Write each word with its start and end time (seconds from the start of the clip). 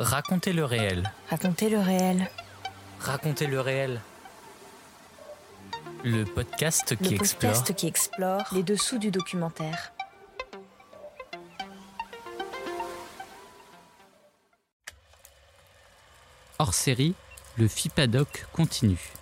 Racontez 0.00 0.54
le 0.54 0.64
réel. 0.64 1.12
Racontez 1.28 1.68
le 1.68 1.78
réel. 1.78 2.30
Racontez 3.00 3.46
le 3.46 3.60
réel. 3.60 4.00
Le 6.04 6.24
podcast 6.24 6.96
qui 6.96 7.10
le 7.10 7.16
explore. 7.16 7.52
podcast 7.52 7.74
qui 7.74 7.86
explore 7.86 8.44
les 8.52 8.62
dessous 8.62 8.96
du 8.96 9.10
documentaire. 9.10 9.92
Hors 16.58 16.72
série, 16.72 17.14
le 17.58 17.68
FIPADOC 17.68 18.46
continue. 18.54 19.12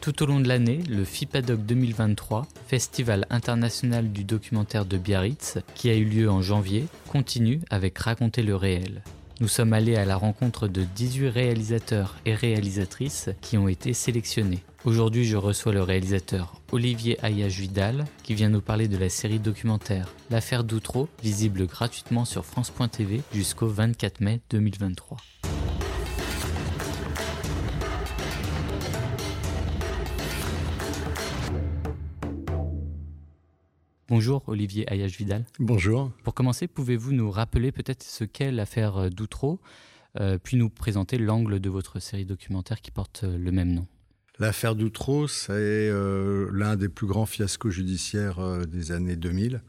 Tout 0.00 0.24
au 0.24 0.26
long 0.26 0.40
de 0.40 0.48
l'année, 0.48 0.78
le 0.88 1.04
FIPADOC 1.04 1.60
2023, 1.60 2.48
Festival 2.66 3.26
international 3.30 4.10
du 4.10 4.24
documentaire 4.24 4.86
de 4.86 4.98
Biarritz, 4.98 5.58
qui 5.74 5.88
a 5.88 5.94
eu 5.94 6.04
lieu 6.04 6.28
en 6.28 6.42
janvier, 6.42 6.86
continue 7.08 7.60
avec 7.70 7.96
Raconter 7.96 8.42
le 8.42 8.56
réel. 8.56 9.02
Nous 9.40 9.48
sommes 9.48 9.72
allés 9.72 9.96
à 9.96 10.04
la 10.04 10.16
rencontre 10.16 10.66
de 10.66 10.82
18 10.82 11.28
réalisateurs 11.28 12.16
et 12.24 12.34
réalisatrices 12.34 13.28
qui 13.40 13.56
ont 13.58 13.68
été 13.68 13.92
sélectionnés. 13.92 14.64
Aujourd'hui, 14.84 15.24
je 15.26 15.36
reçois 15.36 15.72
le 15.72 15.82
réalisateur 15.82 16.54
Olivier 16.72 17.18
Ayache 17.24 17.58
Vidal 17.58 18.04
qui 18.22 18.34
vient 18.34 18.48
nous 18.48 18.60
parler 18.60 18.88
de 18.88 18.96
la 18.96 19.10
série 19.10 19.38
documentaire 19.38 20.08
L'affaire 20.30 20.64
d'Outreau, 20.64 21.08
visible 21.22 21.66
gratuitement 21.66 22.24
sur 22.24 22.44
France.tv 22.44 23.20
jusqu'au 23.32 23.68
24 23.68 24.20
mai 24.20 24.40
2023. 24.50 25.18
Bonjour 34.08 34.44
Olivier 34.46 34.88
Ayache 34.90 35.16
Vidal. 35.18 35.44
Bonjour. 35.58 36.12
Pour 36.22 36.32
commencer, 36.32 36.68
pouvez-vous 36.68 37.12
nous 37.12 37.28
rappeler 37.28 37.72
peut-être 37.72 38.04
ce 38.04 38.22
qu'est 38.22 38.52
l'affaire 38.52 39.10
d'Outreau, 39.10 39.60
euh, 40.20 40.38
puis 40.40 40.56
nous 40.56 40.70
présenter 40.70 41.18
l'angle 41.18 41.58
de 41.58 41.68
votre 41.68 41.98
série 41.98 42.24
documentaire 42.24 42.80
qui 42.80 42.92
porte 42.92 43.22
euh, 43.24 43.36
le 43.36 43.50
même 43.50 43.72
nom? 43.72 43.86
L'affaire 44.38 44.74
d'Outreau, 44.74 45.28
c'est 45.28 45.52
euh, 45.54 46.50
l'un 46.52 46.76
des 46.76 46.90
plus 46.90 47.06
grands 47.06 47.24
fiascos 47.24 47.70
judiciaires 47.70 48.38
euh, 48.38 48.64
des 48.64 48.92
années 48.92 49.16
2000. 49.16 49.62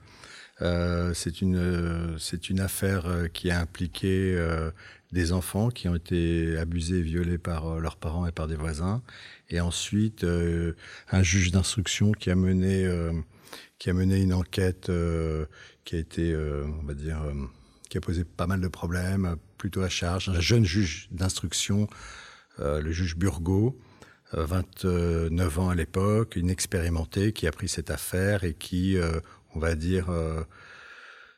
Euh, 0.61 1.13
c'est 1.13 1.41
une, 1.41 2.17
c'est 2.19 2.49
une 2.49 2.59
affaire 2.59 3.27
qui 3.33 3.51
a 3.51 3.59
impliqué 3.59 4.37
des 5.11 5.31
enfants 5.31 5.69
qui 5.69 5.87
ont 5.87 5.95
été 5.95 6.57
abusés 6.57 7.01
violés 7.01 7.37
par 7.37 7.79
leurs 7.79 7.97
parents 7.97 8.25
et 8.25 8.31
par 8.31 8.47
des 8.47 8.55
voisins. 8.55 9.01
Et 9.49 9.61
ensuite, 9.61 10.25
un 11.11 11.23
juge 11.23 11.51
d'instruction 11.51 12.11
qui 12.11 12.29
a 12.31 12.35
mené 12.35 12.85
qui 13.79 13.89
a 13.89 13.93
mené 13.93 14.21
une 14.21 14.33
enquête 14.33 14.89
euh, 14.89 15.45
qui 15.85 15.95
a 15.95 15.99
été, 15.99 16.33
euh, 16.33 16.65
on 16.81 16.85
va 16.85 16.93
dire, 16.93 17.21
euh, 17.21 17.33
qui 17.89 17.97
a 17.97 18.01
posé 18.01 18.23
pas 18.23 18.47
mal 18.47 18.61
de 18.61 18.67
problèmes, 18.67 19.35
plutôt 19.57 19.81
à 19.81 19.89
charge. 19.89 20.29
Un 20.29 20.39
jeune 20.39 20.65
juge 20.65 21.07
d'instruction, 21.11 21.87
le 22.59 22.91
juge 22.91 23.15
Burgot, 23.15 23.79
29 24.33 25.59
ans 25.59 25.69
à 25.69 25.75
l'époque, 25.75 26.35
inexpérimenté, 26.35 27.31
qui 27.31 27.47
a 27.47 27.51
pris 27.51 27.69
cette 27.69 27.89
affaire 27.89 28.43
et 28.43 28.53
qui, 28.53 28.97
on 29.55 29.59
va 29.59 29.75
dire, 29.75 30.09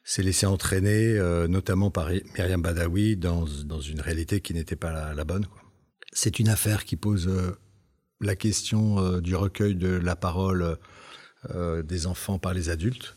s'est 0.03 0.23
laissé 0.23 0.45
entraîner, 0.45 1.19
notamment 1.47 1.91
par 1.91 2.09
Myriam 2.09 2.61
Badawi, 2.61 3.17
dans, 3.17 3.45
dans 3.65 3.81
une 3.81 4.01
réalité 4.01 4.41
qui 4.41 4.53
n'était 4.53 4.75
pas 4.75 4.91
la, 4.91 5.13
la 5.13 5.23
bonne. 5.23 5.47
C'est 6.11 6.39
une 6.39 6.49
affaire 6.49 6.85
qui 6.85 6.95
pose 6.95 7.29
la 8.21 8.35
question 8.35 9.19
du 9.19 9.35
recueil 9.35 9.75
de 9.75 9.89
la 9.89 10.15
parole 10.15 10.77
euh, 11.51 11.83
des 11.83 12.05
enfants 12.05 12.37
par 12.37 12.53
les 12.53 12.69
adultes. 12.69 13.15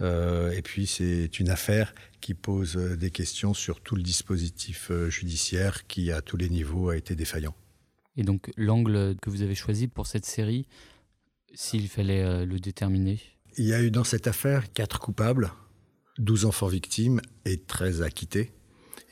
Euh, 0.00 0.50
et 0.50 0.62
puis 0.62 0.88
c'est 0.88 1.38
une 1.38 1.48
affaire 1.48 1.94
qui 2.20 2.34
pose 2.34 2.76
des 2.76 3.12
questions 3.12 3.54
sur 3.54 3.80
tout 3.80 3.94
le 3.94 4.02
dispositif 4.02 4.90
euh, 4.90 5.08
judiciaire 5.10 5.86
qui, 5.86 6.10
à 6.10 6.22
tous 6.22 6.36
les 6.36 6.48
niveaux, 6.48 6.88
a 6.88 6.96
été 6.96 7.14
défaillant. 7.14 7.54
Et 8.16 8.24
donc 8.24 8.50
l'angle 8.56 9.14
que 9.22 9.30
vous 9.30 9.42
avez 9.42 9.54
choisi 9.54 9.86
pour 9.86 10.08
cette 10.08 10.24
série, 10.24 10.66
s'il 11.54 11.88
fallait 11.88 12.44
le 12.44 12.58
déterminer? 12.58 13.20
Il 13.58 13.64
y 13.64 13.72
a 13.72 13.80
eu 13.80 13.90
dans 13.90 14.04
cette 14.04 14.26
affaire 14.26 14.70
quatre 14.70 15.00
coupables, 15.00 15.50
12 16.18 16.44
enfants 16.44 16.66
victimes 16.66 17.22
et 17.46 17.56
13 17.56 18.02
acquittés. 18.02 18.52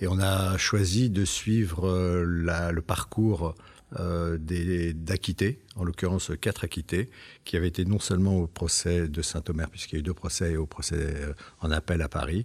Et 0.00 0.06
on 0.06 0.18
a 0.18 0.58
choisi 0.58 1.08
de 1.08 1.24
suivre 1.24 2.24
la, 2.26 2.70
le 2.70 2.82
parcours 2.82 3.54
euh, 3.98 4.36
d'acquittés, 4.38 5.62
en 5.76 5.84
l'occurrence 5.84 6.30
quatre 6.38 6.64
acquittés, 6.64 7.08
qui 7.46 7.56
avaient 7.56 7.68
été 7.68 7.86
non 7.86 7.98
seulement 7.98 8.36
au 8.36 8.46
procès 8.46 9.08
de 9.08 9.22
Saint-Omer, 9.22 9.70
puisqu'il 9.70 9.94
y 9.94 9.96
a 9.96 10.00
eu 10.00 10.02
deux 10.02 10.12
procès, 10.12 10.52
et 10.52 10.56
au 10.58 10.66
procès 10.66 10.96
euh, 10.98 11.32
en 11.62 11.70
appel 11.70 12.02
à 12.02 12.10
Paris, 12.10 12.44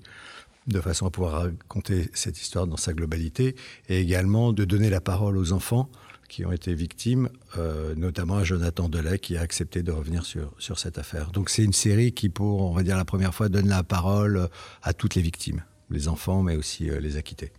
de 0.68 0.80
façon 0.80 1.06
à 1.06 1.10
pouvoir 1.10 1.42
raconter 1.42 2.10
cette 2.14 2.40
histoire 2.40 2.66
dans 2.66 2.78
sa 2.78 2.94
globalité, 2.94 3.58
et 3.90 4.00
également 4.00 4.54
de 4.54 4.64
donner 4.64 4.90
la 4.90 5.02
parole 5.02 5.38
aux 5.38 5.52
enfants 5.52 5.90
qui 6.30 6.46
ont 6.46 6.52
été 6.54 6.74
victimes, 6.74 7.28
euh, 7.58 7.94
notamment 7.96 8.38
à 8.38 8.44
Jonathan 8.46 8.88
Delay, 8.88 9.20
qui 9.20 9.36
a 9.36 9.42
accepté 9.42 9.84
de 9.84 9.92
revenir 9.92 10.26
sur, 10.26 10.54
sur 10.60 10.80
cette 10.80 10.98
affaire. 10.98 11.32
Donc 11.32 11.50
c'est 11.50 11.64
une 11.64 11.74
série 11.74 12.14
qui, 12.14 12.30
pour, 12.30 12.62
on 12.62 12.74
va 12.74 12.84
dire, 12.84 12.96
la 12.96 13.04
première 13.04 13.36
fois, 13.36 13.50
donne 13.50 13.68
la 13.68 13.84
parole 13.84 14.48
à 14.82 14.94
toutes 14.94 15.16
les 15.16 15.22
victimes, 15.22 15.64
les 15.90 16.08
enfants, 16.08 16.42
mais 16.44 16.56
aussi 16.56 16.90
euh, 16.90 17.02
les 17.02 17.18
acquittés. 17.18 17.52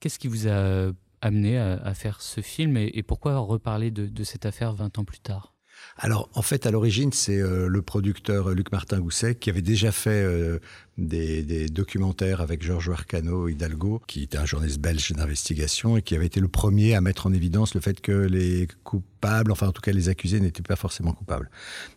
Qu'est-ce 0.00 0.18
qui 0.18 0.28
vous 0.28 0.48
a 0.48 0.90
amené 1.20 1.58
à, 1.58 1.94
faire 1.94 2.20
ce 2.20 2.40
film 2.40 2.76
et, 2.76 2.90
et 2.94 3.02
pourquoi 3.02 3.38
reparler 3.38 3.90
de, 3.90 4.06
de, 4.06 4.24
cette 4.24 4.46
affaire 4.46 4.74
20 4.74 4.98
ans 4.98 5.04
plus 5.04 5.18
tard? 5.18 5.55
Alors, 5.98 6.28
en 6.34 6.42
fait, 6.42 6.66
à 6.66 6.70
l'origine, 6.70 7.12
c'est 7.12 7.40
euh, 7.40 7.68
le 7.68 7.82
producteur 7.82 8.50
Luc 8.50 8.70
Martin 8.70 9.00
Gousset 9.00 9.36
qui 9.36 9.48
avait 9.48 9.62
déjà 9.62 9.92
fait 9.92 10.10
euh, 10.10 10.58
des, 10.98 11.68
documentaires 11.68 12.42
avec 12.42 12.62
Georges 12.62 12.90
Arcano 12.90 13.48
Hidalgo, 13.48 14.02
qui 14.06 14.24
était 14.24 14.36
un 14.36 14.44
journaliste 14.44 14.78
belge 14.78 15.12
d'investigation 15.12 15.96
et 15.96 16.02
qui 16.02 16.14
avait 16.14 16.26
été 16.26 16.40
le 16.40 16.48
premier 16.48 16.94
à 16.94 17.00
mettre 17.00 17.26
en 17.26 17.32
évidence 17.32 17.74
le 17.74 17.80
fait 17.80 18.00
que 18.00 18.12
les 18.12 18.68
coupables, 18.84 19.52
enfin 19.52 19.68
en 19.68 19.72
tout 19.72 19.80
cas 19.80 19.92
les 19.92 20.10
accusés, 20.10 20.38
n'étaient 20.38 20.62
pas 20.62 20.76
forcément 20.76 21.12
coupables. 21.12 21.50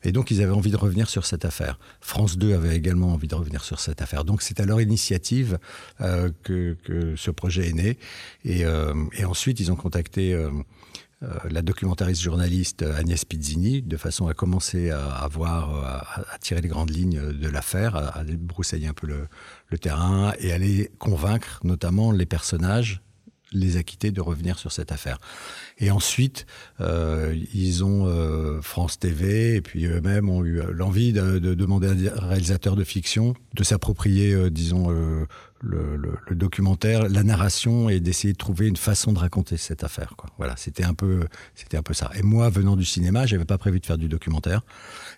Et 0.04 0.14
donc, 0.14 0.32
ils 0.32 0.42
avaient 0.42 0.54
envie 0.54 0.72
de 0.72 0.78
revenir 0.78 1.10
sur 1.10 1.26
cette 1.26 1.44
affaire. 1.44 1.78
France 2.00 2.38
2 2.38 2.54
avait 2.54 2.76
également 2.76 3.14
envie 3.14 3.28
de 3.28 3.36
revenir 3.36 3.66
sur 3.66 3.82
cette 3.82 4.02
affaire. 4.02 4.24
Donc, 4.24 4.42
c'est 4.42 4.62
à 4.62 4.66
leur 4.66 4.80
initiative 4.80 5.60
euh, 6.00 6.30
que, 6.44 6.78
ce 7.18 7.32
projet 7.32 7.68
est 7.70 7.74
né. 7.74 7.98
Euh, 8.46 8.94
et 9.14 9.26
ensuite, 9.26 9.60
ils 9.60 9.72
ont 9.72 9.76
contacté 9.76 10.34
euh, 11.22 11.28
euh, 11.30 11.50
la 11.50 11.62
documentariste 11.62 12.22
journaliste 12.22 12.82
Agnès 12.84 13.26
Pizzini, 13.26 13.82
de 13.82 13.98
façon 13.98 14.28
à 14.28 14.34
commencer 14.34 14.90
à, 14.90 15.06
à 15.06 15.28
voir, 15.28 15.74
à, 15.76 16.38
tirer 16.40 16.62
les 16.62 16.70
grandes 16.70 16.92
lignes 16.92 17.34
de 17.34 17.48
l'affaire, 17.50 17.96
à, 17.96 18.20
à 18.20 18.24
broussailler 18.24 18.88
un 18.88 18.94
peu 18.94 19.08
le, 19.08 19.78
terrain 19.78 20.34
et 20.40 20.58
les 20.58 20.92
convaincre, 20.98 21.60
notamment 21.64 22.12
les 22.12 22.26
personnages, 22.26 23.02
les 23.52 23.78
acquittés 23.78 24.12
de 24.12 24.22
revenir 24.22 24.60
sur 24.60 24.72
cette 24.72 24.92
affaire. 24.92 25.18
Et 25.78 25.92
ensuite, 25.92 26.46
euh, 26.82 27.36
ils 27.54 27.84
ont 27.84 28.06
euh, 28.08 28.62
France 28.62 29.00
TV 29.00 29.56
et 29.56 29.62
puis 29.62 29.86
eux-mêmes 29.86 30.30
ont 30.30 30.44
eu 30.44 30.62
l'envie 30.72 31.14
de, 31.14 31.40
de, 31.40 31.54
demander 31.54 32.10
à 32.10 32.24
un 32.24 32.28
réalisateur 32.28 32.76
de 32.76 32.84
fiction 32.84 33.34
de 33.54 33.64
s'approprier, 33.64 34.34
euh, 34.34 34.50
disons, 34.50 34.92
euh, 34.92 35.26
le, 35.62 36.20
documentaire, 36.32 37.10
la 37.10 37.24
narration 37.24 37.90
et 37.90 38.00
d'essayer 38.00 38.34
de 38.34 38.38
trouver 38.38 38.68
une 38.68 38.78
façon 38.78 39.12
de 39.14 39.20
raconter 39.20 39.58
cette 39.58 39.84
affaire. 39.84 40.14
Voilà, 40.38 40.56
c'était 40.58 40.84
un 40.84 40.94
peu, 40.94 41.28
c'était 41.56 41.78
un 41.78 41.84
peu 41.84 41.94
ça. 41.94 42.12
Et 42.16 42.22
moi, 42.22 42.50
venant 42.50 42.76
du 42.76 42.86
cinéma, 42.86 43.26
j'avais 43.26 43.46
pas 43.46 43.58
prévu 43.58 43.80
de 43.80 43.86
faire 43.86 43.98
du 43.98 44.08
documentaire. 44.08 44.62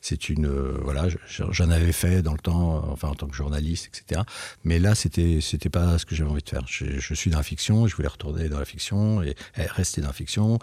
C'est 0.02 0.30
une, 0.30 0.48
euh, 0.48 0.80
voilà, 0.84 1.08
j'en 1.28 1.70
avais 1.70 1.92
fait 1.92 2.22
dans 2.22 2.34
le 2.34 2.40
temps, 2.40 2.90
enfin 2.92 3.10
en 3.10 3.16
tant 3.16 3.28
que 3.28 3.36
journaliste, 3.36 3.88
etc. 3.88 4.22
Mais 4.64 4.80
là, 4.80 4.96
c'était, 4.96 5.40
c'était 5.42 5.70
pas 5.70 5.98
ce 5.98 6.06
que 6.06 6.16
j'avais 6.16 6.32
envie 6.32 6.44
de 6.44 6.50
faire. 6.50 6.64
Je, 6.68 7.14
suis 7.14 7.30
dans 7.30 7.38
la 7.38 7.44
fiction, 7.44 7.88
je 7.88 7.96
voulais 7.96 8.08
retourner 8.08 8.50
dans 8.50 8.60
la 8.60 8.66
fiction 8.66 9.22
et 9.22 9.36
rester 9.56 10.02
dans 10.02 10.08
la 10.08 10.14
fiction, 10.14 10.60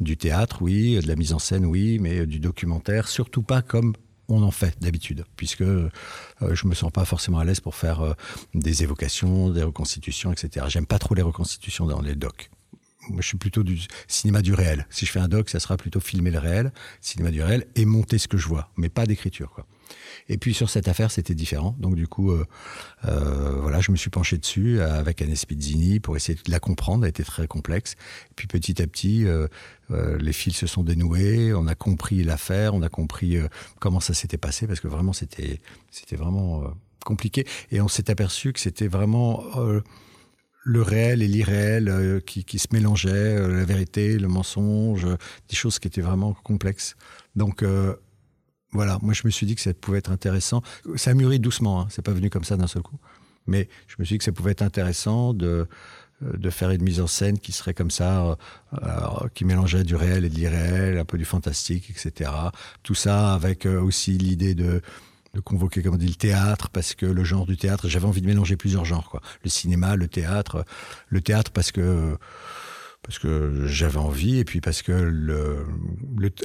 du 0.00 0.16
théâtre, 0.16 0.58
oui, 0.60 0.98
de 1.00 1.08
la 1.08 1.16
mise 1.16 1.32
en 1.32 1.38
scène, 1.38 1.64
oui, 1.64 1.98
mais 2.00 2.26
du 2.26 2.38
documentaire, 2.38 3.08
surtout 3.08 3.42
pas 3.42 3.62
comme 3.62 3.94
on 4.28 4.42
en 4.42 4.50
fait 4.50 4.80
d'habitude, 4.80 5.24
puisque 5.36 5.62
euh, 5.62 5.90
je 6.40 6.66
me 6.66 6.74
sens 6.74 6.90
pas 6.90 7.04
forcément 7.04 7.38
à 7.38 7.44
l'aise 7.44 7.60
pour 7.60 7.74
faire 7.74 8.00
euh, 8.00 8.14
des 8.54 8.82
évocations, 8.82 9.50
des 9.50 9.62
reconstitutions, 9.62 10.32
etc. 10.32 10.66
J'aime 10.68 10.86
pas 10.86 10.98
trop 10.98 11.14
les 11.14 11.22
reconstitutions 11.22 11.86
dans 11.86 12.00
les 12.00 12.14
docs. 12.14 12.50
Moi, 13.08 13.20
je 13.20 13.26
suis 13.26 13.38
plutôt 13.38 13.64
du 13.64 13.80
cinéma 14.06 14.42
du 14.42 14.54
réel. 14.54 14.86
Si 14.88 15.06
je 15.06 15.10
fais 15.10 15.18
un 15.18 15.28
doc, 15.28 15.50
ça 15.50 15.58
sera 15.58 15.76
plutôt 15.76 15.98
filmer 15.98 16.30
le 16.30 16.38
réel, 16.38 16.72
cinéma 17.00 17.30
du 17.30 17.42
réel, 17.42 17.66
et 17.74 17.84
monter 17.84 18.18
ce 18.18 18.28
que 18.28 18.38
je 18.38 18.46
vois, 18.46 18.70
mais 18.76 18.88
pas 18.88 19.06
d'écriture, 19.06 19.50
quoi. 19.50 19.66
Et 20.28 20.38
puis 20.38 20.54
sur 20.54 20.70
cette 20.70 20.88
affaire, 20.88 21.10
c'était 21.10 21.34
différent. 21.34 21.76
Donc 21.78 21.94
du 21.94 22.06
coup, 22.06 22.32
euh, 22.32 22.46
euh, 23.06 23.60
voilà, 23.60 23.80
je 23.80 23.90
me 23.90 23.96
suis 23.96 24.10
penché 24.10 24.38
dessus 24.38 24.80
avec 24.80 25.22
Anne 25.22 25.34
Spizzini 25.34 26.00
pour 26.00 26.16
essayer 26.16 26.38
de 26.44 26.50
la 26.50 26.60
comprendre. 26.60 27.04
Elle 27.04 27.10
était 27.10 27.24
très 27.24 27.46
complexe. 27.46 27.94
Puis 28.36 28.46
petit 28.46 28.80
à 28.82 28.86
petit, 28.86 29.26
euh, 29.26 29.46
euh, 29.90 30.16
les 30.18 30.32
fils 30.32 30.56
se 30.56 30.66
sont 30.66 30.82
dénoués. 30.82 31.52
On 31.54 31.66
a 31.66 31.74
compris 31.74 32.22
l'affaire, 32.22 32.74
on 32.74 32.82
a 32.82 32.88
compris 32.88 33.36
euh, 33.36 33.48
comment 33.80 34.00
ça 34.00 34.14
s'était 34.14 34.38
passé 34.38 34.66
parce 34.66 34.80
que 34.80 34.88
vraiment 34.88 35.12
c'était 35.12 35.60
c'était 35.90 36.16
vraiment 36.16 36.62
euh, 36.62 36.68
compliqué. 37.04 37.46
Et 37.70 37.80
on 37.80 37.88
s'est 37.88 38.10
aperçu 38.10 38.52
que 38.52 38.60
c'était 38.60 38.88
vraiment 38.88 39.44
euh, 39.56 39.80
le 40.64 40.82
réel 40.82 41.22
et 41.22 41.28
l'irréel 41.28 41.88
euh, 41.88 42.20
qui, 42.20 42.58
se 42.58 42.68
mélangeaient, 42.72 43.10
euh, 43.10 43.56
la 43.56 43.64
vérité, 43.64 44.18
le 44.18 44.28
mensonge, 44.28 45.06
des 45.48 45.56
choses 45.56 45.78
qui 45.78 45.88
étaient 45.88 46.00
vraiment 46.00 46.34
complexes. 46.34 46.96
Donc 47.36 47.62
euh, 47.62 47.96
voilà, 48.72 48.98
moi 49.02 49.14
je 49.14 49.22
me 49.24 49.30
suis 49.30 49.46
dit 49.46 49.54
que 49.54 49.60
ça 49.60 49.74
pouvait 49.74 49.98
être 49.98 50.10
intéressant. 50.10 50.62
Ça 50.96 51.10
a 51.10 51.14
mûri 51.14 51.38
doucement, 51.38 51.82
hein, 51.82 51.86
c'est 51.90 52.02
pas 52.02 52.12
venu 52.12 52.30
comme 52.30 52.44
ça 52.44 52.56
d'un 52.56 52.66
seul 52.66 52.82
coup. 52.82 52.98
Mais 53.46 53.68
je 53.88 53.96
me 53.98 54.04
suis 54.04 54.14
dit 54.14 54.18
que 54.18 54.24
ça 54.24 54.32
pouvait 54.32 54.52
être 54.52 54.62
intéressant 54.62 55.34
de, 55.34 55.66
euh, 56.22 56.36
de 56.36 56.50
faire 56.50 56.70
une 56.70 56.82
mise 56.82 57.00
en 57.00 57.06
scène 57.06 57.38
qui 57.38 57.52
serait 57.52 57.74
comme 57.74 57.90
ça, 57.90 58.38
euh, 58.74 59.28
qui 59.34 59.44
mélangeait 59.44 59.84
du 59.84 59.96
réel 59.96 60.24
et 60.24 60.28
de 60.30 60.34
l'irréel, 60.34 60.98
un 60.98 61.04
peu 61.04 61.18
du 61.18 61.24
fantastique, 61.24 61.90
etc. 61.90 62.30
Tout 62.82 62.94
ça 62.94 63.34
avec 63.34 63.66
euh, 63.66 63.80
aussi 63.80 64.12
l'idée 64.16 64.54
de, 64.54 64.80
de 65.34 65.40
convoquer, 65.40 65.82
comme 65.82 65.94
on 65.94 65.98
dit, 65.98 66.06
le 66.06 66.14
théâtre, 66.14 66.68
parce 66.70 66.94
que 66.94 67.06
le 67.06 67.24
genre 67.24 67.46
du 67.46 67.56
théâtre, 67.56 67.88
j'avais 67.88 68.06
envie 68.06 68.22
de 68.22 68.26
mélanger 68.26 68.56
plusieurs 68.56 68.84
genres, 68.84 69.10
quoi. 69.10 69.20
Le 69.44 69.50
cinéma, 69.50 69.96
le 69.96 70.08
théâtre, 70.08 70.64
le 71.08 71.20
théâtre 71.20 71.50
parce 71.50 71.72
que 71.72 72.16
parce 73.02 73.18
que 73.18 73.66
j'avais 73.66 73.98
envie 73.98 74.38
et 74.38 74.44
puis 74.44 74.60
parce 74.60 74.82
que 74.82 74.92
le, 74.92 75.66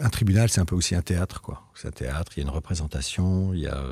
un 0.02 0.10
tribunal 0.10 0.50
c'est 0.50 0.60
un 0.60 0.66
peu 0.66 0.76
aussi 0.76 0.96
un 0.96 1.02
théâtre 1.02 1.42
quoi. 1.42 1.64
C'est 1.76 1.88
un 1.88 1.92
théâtre, 1.92 2.32
il 2.36 2.40
y 2.40 2.44
a 2.44 2.48
une 2.48 2.54
représentation, 2.54 3.54
il 3.54 3.62
y 3.62 3.68
a 3.68 3.84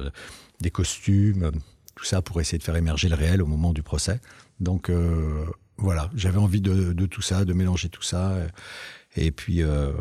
des 0.61 0.71
costumes, 0.71 1.51
tout 1.95 2.05
ça 2.05 2.21
pour 2.21 2.41
essayer 2.41 2.57
de 2.57 2.63
faire 2.63 2.75
émerger 2.75 3.09
le 3.09 3.15
réel 3.15 3.41
au 3.41 3.45
moment 3.45 3.73
du 3.73 3.83
procès. 3.83 4.19
Donc 4.59 4.89
euh, 4.89 5.45
voilà, 5.77 6.09
j'avais 6.15 6.37
envie 6.37 6.61
de, 6.61 7.05
tout 7.05 7.21
ça, 7.21 7.45
de 7.45 7.53
mélanger 7.53 7.89
tout 7.89 8.01
ça. 8.01 8.37
Et 9.15 9.31
puis 9.31 9.63
euh, 9.63 9.91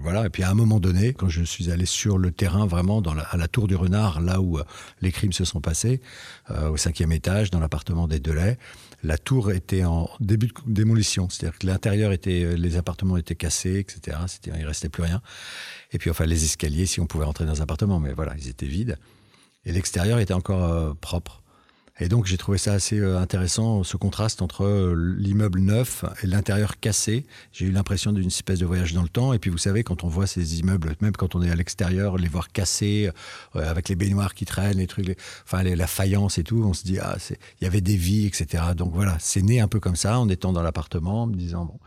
voilà. 0.00 0.26
Et 0.26 0.30
puis 0.30 0.42
à 0.42 0.50
un 0.50 0.54
moment 0.54 0.80
donné, 0.80 1.12
quand 1.12 1.28
je 1.28 1.42
suis 1.42 1.70
allé 1.70 1.86
sur 1.86 2.18
le 2.18 2.32
terrain, 2.32 2.66
vraiment 2.66 3.00
à 3.00 3.36
la 3.36 3.48
tour 3.48 3.68
du 3.68 3.76
Renard, 3.76 4.20
là 4.20 4.40
où 4.40 4.58
euh, 4.58 4.64
les 5.00 5.12
crimes 5.12 5.32
se 5.32 5.44
sont 5.44 5.60
passés, 5.60 6.00
euh, 6.50 6.70
au 6.70 6.76
cinquième 6.76 7.12
étage, 7.12 7.50
dans 7.50 7.60
l'appartement 7.60 8.08
des 8.08 8.18
Delay, 8.18 8.58
la 9.02 9.18
tour 9.18 9.52
était 9.52 9.84
en 9.84 10.10
début 10.18 10.48
de 10.48 10.52
démolition, 10.66 11.28
c'est-à-dire 11.28 11.58
que 11.58 11.66
l'intérieur 11.66 12.12
était, 12.12 12.56
les 12.56 12.76
appartements 12.76 13.16
étaient 13.16 13.36
cassés, 13.36 13.78
etc. 13.78 14.18
C'était, 14.26 14.52
il 14.58 14.66
restait 14.66 14.88
plus 14.88 15.04
rien. 15.04 15.22
Et 15.92 15.98
puis 15.98 16.10
enfin 16.10 16.26
les 16.26 16.44
escaliers, 16.44 16.86
si 16.86 17.00
on 17.00 17.06
pouvait 17.06 17.24
rentrer 17.24 17.46
dans 17.46 17.60
un 17.60 17.62
appartement, 17.62 18.00
mais 18.00 18.12
voilà, 18.12 18.34
ils 18.38 18.48
étaient 18.48 18.66
vides. 18.66 18.98
Et 19.64 19.72
l'extérieur 19.72 20.18
était 20.18 20.34
encore 20.34 20.96
propre. 20.96 21.42
Et 21.98 22.08
donc 22.08 22.26
j'ai 22.26 22.36
trouvé 22.36 22.58
ça 22.58 22.74
assez 22.74 22.98
euh, 22.98 23.18
intéressant, 23.18 23.82
ce 23.82 23.96
contraste 23.96 24.42
entre 24.42 24.64
euh, 24.64 25.16
l'immeuble 25.18 25.60
neuf 25.60 26.04
et 26.22 26.26
l'intérieur 26.26 26.78
cassé. 26.78 27.24
J'ai 27.52 27.66
eu 27.66 27.70
l'impression 27.70 28.12
d'une 28.12 28.26
espèce 28.26 28.58
de 28.58 28.66
voyage 28.66 28.92
dans 28.92 29.02
le 29.02 29.08
temps. 29.08 29.32
Et 29.32 29.38
puis 29.38 29.50
vous 29.50 29.58
savez, 29.58 29.82
quand 29.82 30.04
on 30.04 30.08
voit 30.08 30.26
ces 30.26 30.60
immeubles, 30.60 30.94
même 31.00 31.16
quand 31.16 31.34
on 31.34 31.42
est 31.42 31.50
à 31.50 31.54
l'extérieur, 31.54 32.18
les 32.18 32.28
voir 32.28 32.52
cassés, 32.52 33.10
euh, 33.54 33.70
avec 33.70 33.88
les 33.88 33.96
baignoires 33.96 34.34
qui 34.34 34.44
traînent, 34.44 34.76
les 34.76 34.86
trucs, 34.86 35.16
enfin 35.44 35.62
la 35.62 35.86
faïence 35.86 36.36
et 36.36 36.44
tout, 36.44 36.62
on 36.66 36.74
se 36.74 36.84
dit, 36.84 36.98
ah, 36.98 37.16
il 37.30 37.64
y 37.64 37.66
avait 37.66 37.80
des 37.80 37.96
vies, 37.96 38.26
etc. 38.26 38.62
Donc 38.76 38.92
voilà, 38.92 39.16
c'est 39.18 39.42
né 39.42 39.60
un 39.60 39.68
peu 39.68 39.80
comme 39.80 39.96
ça, 39.96 40.18
en 40.18 40.28
étant 40.28 40.52
dans 40.52 40.62
l'appartement, 40.62 41.22
en 41.22 41.26
me 41.26 41.34
disant, 41.34 41.64
bon, 41.64 41.78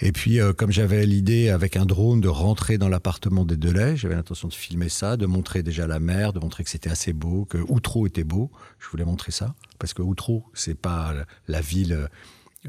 et 0.00 0.12
puis, 0.12 0.40
euh, 0.40 0.52
comme 0.52 0.70
j'avais 0.70 1.04
l'idée 1.06 1.48
avec 1.48 1.76
un 1.76 1.84
drone 1.84 2.20
de 2.20 2.28
rentrer 2.28 2.78
dans 2.78 2.88
l'appartement 2.88 3.44
des 3.44 3.56
Delay, 3.56 3.96
j'avais 3.96 4.14
l'intention 4.14 4.46
de 4.46 4.54
filmer 4.54 4.88
ça, 4.88 5.16
de 5.16 5.26
montrer 5.26 5.64
déjà 5.64 5.88
la 5.88 5.98
mer, 5.98 6.32
de 6.32 6.38
montrer 6.38 6.62
que 6.62 6.70
c'était 6.70 6.90
assez 6.90 7.12
beau, 7.12 7.46
que 7.46 7.58
Outreau 7.68 8.06
était 8.06 8.24
beau. 8.24 8.50
Je 8.78 8.88
voulais 8.88 9.04
montrer 9.04 9.32
ça 9.32 9.54
parce 9.80 9.94
que 9.94 10.02
Outreau, 10.02 10.44
c'est 10.54 10.78
pas 10.78 11.14
la 11.48 11.60
ville. 11.60 12.08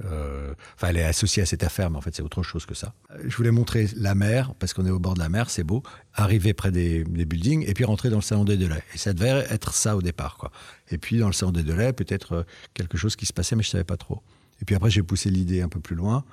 Euh, 0.04 0.54
enfin, 0.76 0.88
elle 0.88 0.98
est 0.98 1.04
associée 1.04 1.44
à 1.44 1.46
cette 1.46 1.64
affaire, 1.64 1.92
mais 1.92 1.98
en 1.98 2.02
fait, 2.02 2.16
c'est 2.16 2.24
autre 2.24 2.42
chose 2.42 2.66
que 2.66 2.74
ça. 2.74 2.94
Je 3.24 3.36
voulais 3.36 3.52
montrer 3.52 3.88
la 3.96 4.16
mer 4.16 4.56
parce 4.56 4.74
qu'on 4.74 4.88
est 4.88 4.92
au 4.92 5.00
bord 5.00 5.14
de 5.14 5.20
la 5.20 5.30
mer, 5.30 5.52
c'est 5.52 5.64
beau. 5.64 5.84
Arriver 6.16 6.56
près 6.56 6.72
des, 6.72 7.04
des, 7.04 7.26
buildings 7.26 7.64
et 7.68 7.76
puis 7.76 7.84
rentrer 7.84 8.10
dans 8.10 8.18
le 8.18 8.24
salon 8.24 8.44
des 8.44 8.58
Delay. 8.58 8.82
Et 8.96 8.98
ça 8.98 9.14
devait 9.14 9.46
être 9.52 9.76
ça 9.76 9.96
au 9.96 10.02
départ, 10.02 10.38
quoi. 10.38 10.52
Et 10.90 10.98
puis 10.98 11.20
dans 11.20 11.28
le 11.28 11.34
salon 11.34 11.52
des 11.52 11.64
Delay, 11.64 11.94
peut-être 11.94 12.34
euh, 12.34 12.44
quelque 12.74 12.98
chose 12.98 13.16
qui 13.16 13.28
se 13.28 13.34
passait, 13.34 13.56
mais 13.56 13.64
je 13.64 13.70
savais 13.70 13.84
pas 13.84 13.98
trop. 13.98 14.24
Et 14.62 14.66
puis 14.66 14.76
après, 14.76 14.90
j'ai 14.90 15.04
poussé 15.04 15.30
l'idée 15.30 15.62
un 15.62 15.70
peu 15.70 15.80
plus 15.80 15.96
loin 15.96 16.26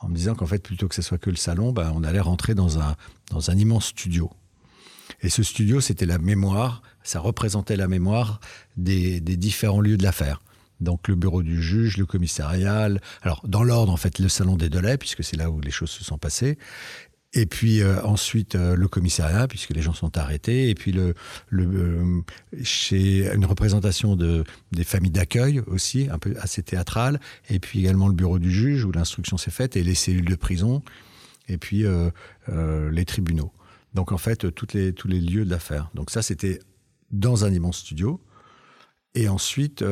en 0.00 0.08
me 0.08 0.14
disant 0.14 0.34
qu'en 0.34 0.46
fait, 0.46 0.62
plutôt 0.62 0.88
que 0.88 0.94
ce 0.94 1.02
soit 1.02 1.18
que 1.18 1.30
le 1.30 1.36
salon, 1.36 1.72
ben, 1.72 1.92
on 1.94 2.04
allait 2.04 2.20
rentrer 2.20 2.54
dans 2.54 2.78
un, 2.78 2.96
dans 3.30 3.50
un 3.50 3.56
immense 3.56 3.86
studio. 3.86 4.30
Et 5.22 5.28
ce 5.28 5.42
studio, 5.42 5.80
c'était 5.80 6.06
la 6.06 6.18
mémoire, 6.18 6.82
ça 7.02 7.20
représentait 7.20 7.76
la 7.76 7.88
mémoire 7.88 8.40
des, 8.76 9.20
différents 9.20 9.80
lieux 9.80 9.96
de 9.96 10.02
l'affaire. 10.02 10.40
Donc 10.80 11.08
le 11.08 11.16
bureau 11.16 11.42
du 11.42 11.60
juge, 11.60 11.96
le 11.96 12.06
commissariat, 12.06 12.88
alors 13.22 13.42
dans 13.48 13.64
l'ordre 13.64 13.92
en 13.92 13.96
fait 13.96 14.20
le 14.20 14.28
salon 14.28 14.56
des 14.56 14.68
Delais, 14.68 14.96
puisque 14.96 15.24
c'est 15.24 15.36
là 15.36 15.50
où 15.50 15.60
les 15.60 15.72
choses 15.72 15.90
se 15.90 16.04
sont 16.04 16.18
passées, 16.18 16.56
et 17.34 17.46
puis 17.46 17.82
euh, 17.82 18.02
ensuite 18.04 18.54
euh, 18.54 18.74
le 18.74 18.88
commissariat, 18.88 19.46
puisque 19.48 19.70
les 19.70 19.82
gens 19.82 19.92
sont 19.92 20.16
arrêtés, 20.16 20.70
et 20.70 20.74
puis 20.74 20.92
le, 20.92 21.14
le 21.48 21.64
euh, 21.64 22.22
chez 22.62 23.30
une 23.34 23.44
représentation 23.44 24.16
de 24.16 24.44
des 24.72 24.84
familles 24.84 25.10
d'accueil 25.10 25.60
aussi, 25.66 26.08
un 26.10 26.18
peu 26.18 26.34
assez 26.40 26.62
théâtrale, 26.62 27.20
et 27.50 27.58
puis 27.58 27.80
également 27.80 28.08
le 28.08 28.14
bureau 28.14 28.38
du 28.38 28.50
juge 28.50 28.84
où 28.84 28.92
l'instruction 28.92 29.36
s'est 29.36 29.50
faite, 29.50 29.76
et 29.76 29.82
les 29.82 29.94
cellules 29.94 30.28
de 30.28 30.36
prison, 30.36 30.82
et 31.48 31.58
puis 31.58 31.84
les 32.48 33.04
tribunaux. 33.04 33.52
Donc 33.94 34.12
en 34.12 34.18
fait 34.18 34.52
toutes 34.54 34.74
les 34.74 34.92
tous 34.92 35.08
les 35.08 35.20
lieux 35.20 35.44
de 35.44 35.50
l'affaire. 35.50 35.90
Donc 35.94 36.10
ça 36.10 36.22
c'était 36.22 36.60
dans 37.10 37.44
un 37.44 37.52
immense 37.52 37.78
studio. 37.78 38.20
Et 39.14 39.28
ensuite, 39.28 39.82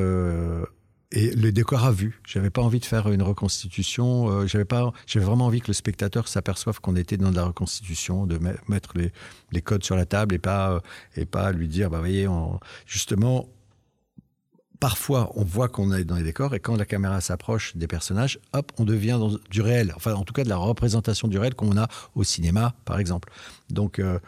et 1.17 1.31
le 1.35 1.51
décor 1.51 1.83
à 1.83 1.93
vue. 1.93 2.21
J'avais 2.27 2.51
pas 2.51 2.61
envie 2.61 2.79
de 2.79 2.85
faire 2.85 3.09
une 3.09 3.23
reconstitution. 3.23 4.29
Euh, 4.29 4.47
j'avais 4.47 4.67
pas, 4.67 4.93
j'avais 5.07 5.25
vraiment 5.25 5.47
envie 5.47 5.63
que 5.63 5.69
le 5.69 5.73
spectateur 5.73 6.29
s'aperçoive 6.29 6.79
qu'on 6.81 6.95
était 6.95 7.17
dans 7.17 7.31
la 7.31 7.45
reconstitution, 7.45 8.27
de 8.27 8.39
mettre 8.69 8.93
les, 8.97 9.13
les, 9.51 9.63
codes 9.63 9.83
sur 9.83 9.97
la 9.97 10.05
table 10.05 10.35
et 10.35 10.39
pas 10.39 10.73
euh, 10.73 10.81
et 11.17 11.25
pas 11.25 11.53
lui 11.53 11.69
dire, 11.69 11.89
bah 11.89 12.01
voyez, 12.01 12.29
justement, 12.87 13.49
parfois 14.79 15.33
on 15.37 15.43
voit 15.43 15.69
qu'on 15.69 15.91
est 15.95 16.05
dans 16.05 16.17
les 16.17 16.23
décors 16.23 16.55
et 16.55 16.61
quand 16.61 16.77
la 16.77 16.85
caméra 16.85 17.23
s'approche 17.23 17.75
des 17.79 17.87
personnages, 17.87 18.39
hop, 18.53 18.71
on 18.77 18.85
devient 18.85 19.19
du 19.51 19.63
réel. 19.63 19.95
Enfin, 19.97 20.13
en 20.13 20.25
tout 20.25 20.35
cas, 20.35 20.45
de 20.45 20.51
la 20.51 20.59
représentation 20.59 21.29
du 21.29 21.39
réel 21.39 21.55
qu'on 21.55 21.79
a 21.79 21.89
au 22.15 22.25
cinéma, 22.25 22.75
par 22.85 22.99
exemple. 22.99 23.33
Donc 23.71 24.01
euh, 24.01 24.19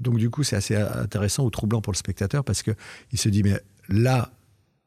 donc 0.00 0.16
du 0.16 0.30
coup, 0.30 0.44
c'est 0.44 0.56
assez 0.56 0.76
intéressant 0.76 1.44
ou 1.44 1.50
troublant 1.50 1.82
pour 1.82 1.92
le 1.92 1.98
spectateur 1.98 2.42
parce 2.42 2.62
que 2.62 2.70
il 3.12 3.18
se 3.18 3.28
dit 3.28 3.42
mais 3.42 3.60
là 3.90 4.30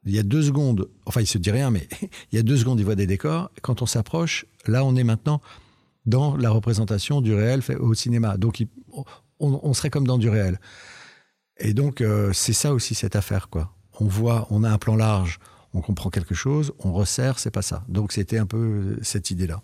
il 0.06 0.14
y 0.14 0.18
a 0.18 0.22
deux 0.22 0.42
secondes, 0.42 0.88
enfin 1.06 1.20
il 1.20 1.26
se 1.26 1.38
dit 1.38 1.50
rien, 1.50 1.70
mais 1.70 1.88
il 2.32 2.36
y 2.36 2.38
a 2.38 2.42
deux 2.42 2.56
secondes, 2.56 2.78
il 2.78 2.84
voit 2.84 2.94
des 2.94 3.06
décors. 3.06 3.50
Quand 3.62 3.82
on 3.82 3.86
s'approche, 3.86 4.46
là 4.66 4.84
on 4.84 4.96
est 4.96 5.04
maintenant 5.04 5.40
dans 6.06 6.36
la 6.36 6.50
représentation 6.50 7.20
du 7.20 7.34
réel 7.34 7.62
fait 7.62 7.76
au 7.76 7.94
cinéma. 7.94 8.36
Donc 8.36 8.64
on, 9.40 9.74
serait 9.74 9.90
comme 9.90 10.06
dans 10.06 10.18
du 10.18 10.28
réel. 10.28 10.60
Et 11.58 11.74
donc 11.74 12.00
euh, 12.00 12.32
c'est 12.32 12.52
ça 12.52 12.74
aussi 12.74 12.94
cette 12.94 13.16
affaire, 13.16 13.48
quoi. 13.48 13.74
On 14.00 14.06
voit, 14.06 14.46
on 14.50 14.64
a 14.64 14.70
un 14.70 14.78
plan 14.78 14.96
large, 14.96 15.38
on 15.72 15.80
comprend 15.80 16.10
quelque 16.10 16.34
chose, 16.34 16.72
on 16.80 16.92
resserre, 16.92 17.38
c'est 17.38 17.50
pas 17.50 17.62
ça. 17.62 17.84
Donc 17.88 18.12
c'était 18.12 18.38
un 18.38 18.46
peu 18.46 18.98
cette 19.02 19.30
idée-là. 19.30 19.62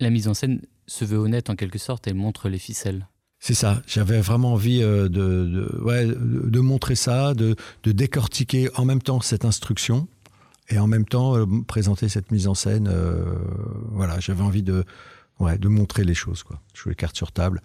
La 0.00 0.10
mise 0.10 0.28
en 0.28 0.34
scène 0.34 0.62
se 0.86 1.04
veut 1.04 1.18
honnête 1.18 1.50
en 1.50 1.56
quelque 1.56 1.78
sorte 1.78 2.06
et 2.08 2.12
montre 2.12 2.48
les 2.48 2.58
ficelles. 2.58 3.06
C'est 3.40 3.54
ça. 3.54 3.82
J'avais 3.86 4.20
vraiment 4.20 4.54
envie 4.54 4.82
euh, 4.82 5.08
de, 5.08 5.70
de, 6.44 6.60
montrer 6.60 6.96
ça, 6.96 7.34
de, 7.34 7.56
décortiquer 7.84 8.68
en 8.76 8.84
même 8.84 9.00
temps 9.00 9.20
cette 9.20 9.44
instruction 9.44 10.08
et 10.68 10.78
en 10.78 10.86
même 10.86 11.06
temps 11.06 11.36
euh, 11.36 11.46
présenter 11.66 12.08
cette 12.08 12.32
mise 12.32 12.48
en 12.48 12.54
scène. 12.54 12.88
Euh, 12.88 13.24
voilà, 13.92 14.18
j'avais 14.18 14.42
envie 14.42 14.64
de, 14.64 14.84
de 15.40 15.68
montrer 15.68 16.04
les 16.04 16.14
choses. 16.14 16.42
Quoi. 16.42 16.60
Jouer 16.74 16.94
carte 16.94 17.16
sur 17.16 17.30
table. 17.30 17.62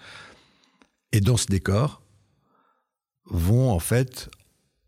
Et 1.12 1.22
dans 1.22 1.38
ce 1.38 1.48
décor 1.48 2.02
vont 3.26 3.72
en 3.72 3.80
fait 3.80 4.30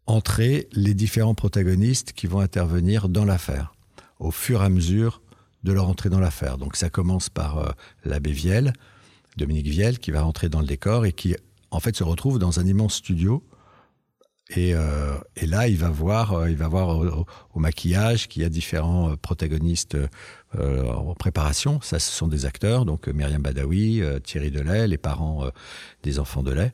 entrer 0.05 0.69
les 0.71 0.93
différents 0.93 1.35
protagonistes 1.35 2.13
qui 2.13 2.27
vont 2.27 2.39
intervenir 2.41 3.09
dans 3.09 3.25
l'affaire 3.25 3.73
au 4.19 4.29
fur 4.29 4.61
et 4.61 4.65
à 4.65 4.69
mesure 4.69 5.21
de 5.63 5.73
leur 5.73 5.89
entrée 5.89 6.09
dans 6.09 6.19
l'affaire. 6.19 6.59
Donc 6.59 6.75
ça 6.75 6.91
commence 6.91 7.29
par 7.29 7.75
l'abbé 8.03 8.31
Vielle, 8.31 8.73
Dominique 9.37 9.67
Viel, 9.67 9.99
qui 9.99 10.11
va 10.11 10.21
rentrer 10.21 10.49
dans 10.49 10.61
le 10.61 10.67
décor 10.67 11.05
et 11.05 11.11
qui, 11.11 11.35
en 11.71 11.79
fait, 11.79 11.95
se 11.95 12.03
retrouve 12.03 12.39
dans 12.39 12.59
un 12.59 12.65
immense 12.65 12.95
studio. 12.95 13.43
Et, 14.49 14.75
euh, 14.75 15.17
là, 15.41 15.67
il 15.67 15.77
va 15.77 15.89
voir, 15.89 16.33
euh, 16.33 16.51
il 16.51 16.57
va 16.57 16.67
voir 16.67 16.99
au, 16.99 17.59
maquillage 17.59 18.27
qu'il 18.27 18.43
y 18.43 18.45
a 18.45 18.49
différents 18.49 19.11
euh, 19.11 19.15
protagonistes 19.15 19.97
en 20.57 21.13
préparation. 21.15 21.81
Ça, 21.81 21.99
ce 21.99 22.11
sont 22.11 22.29
des 22.29 22.45
acteurs, 22.45 22.85
donc 22.85 23.09
Myriam 23.09 23.41
Badawi, 23.41 24.01
Thierry 24.23 24.51
Delay, 24.51 24.87
les 24.87 24.97
parents 24.97 25.49
des 26.01 26.17
enfants 26.17 26.43
Delay. 26.43 26.73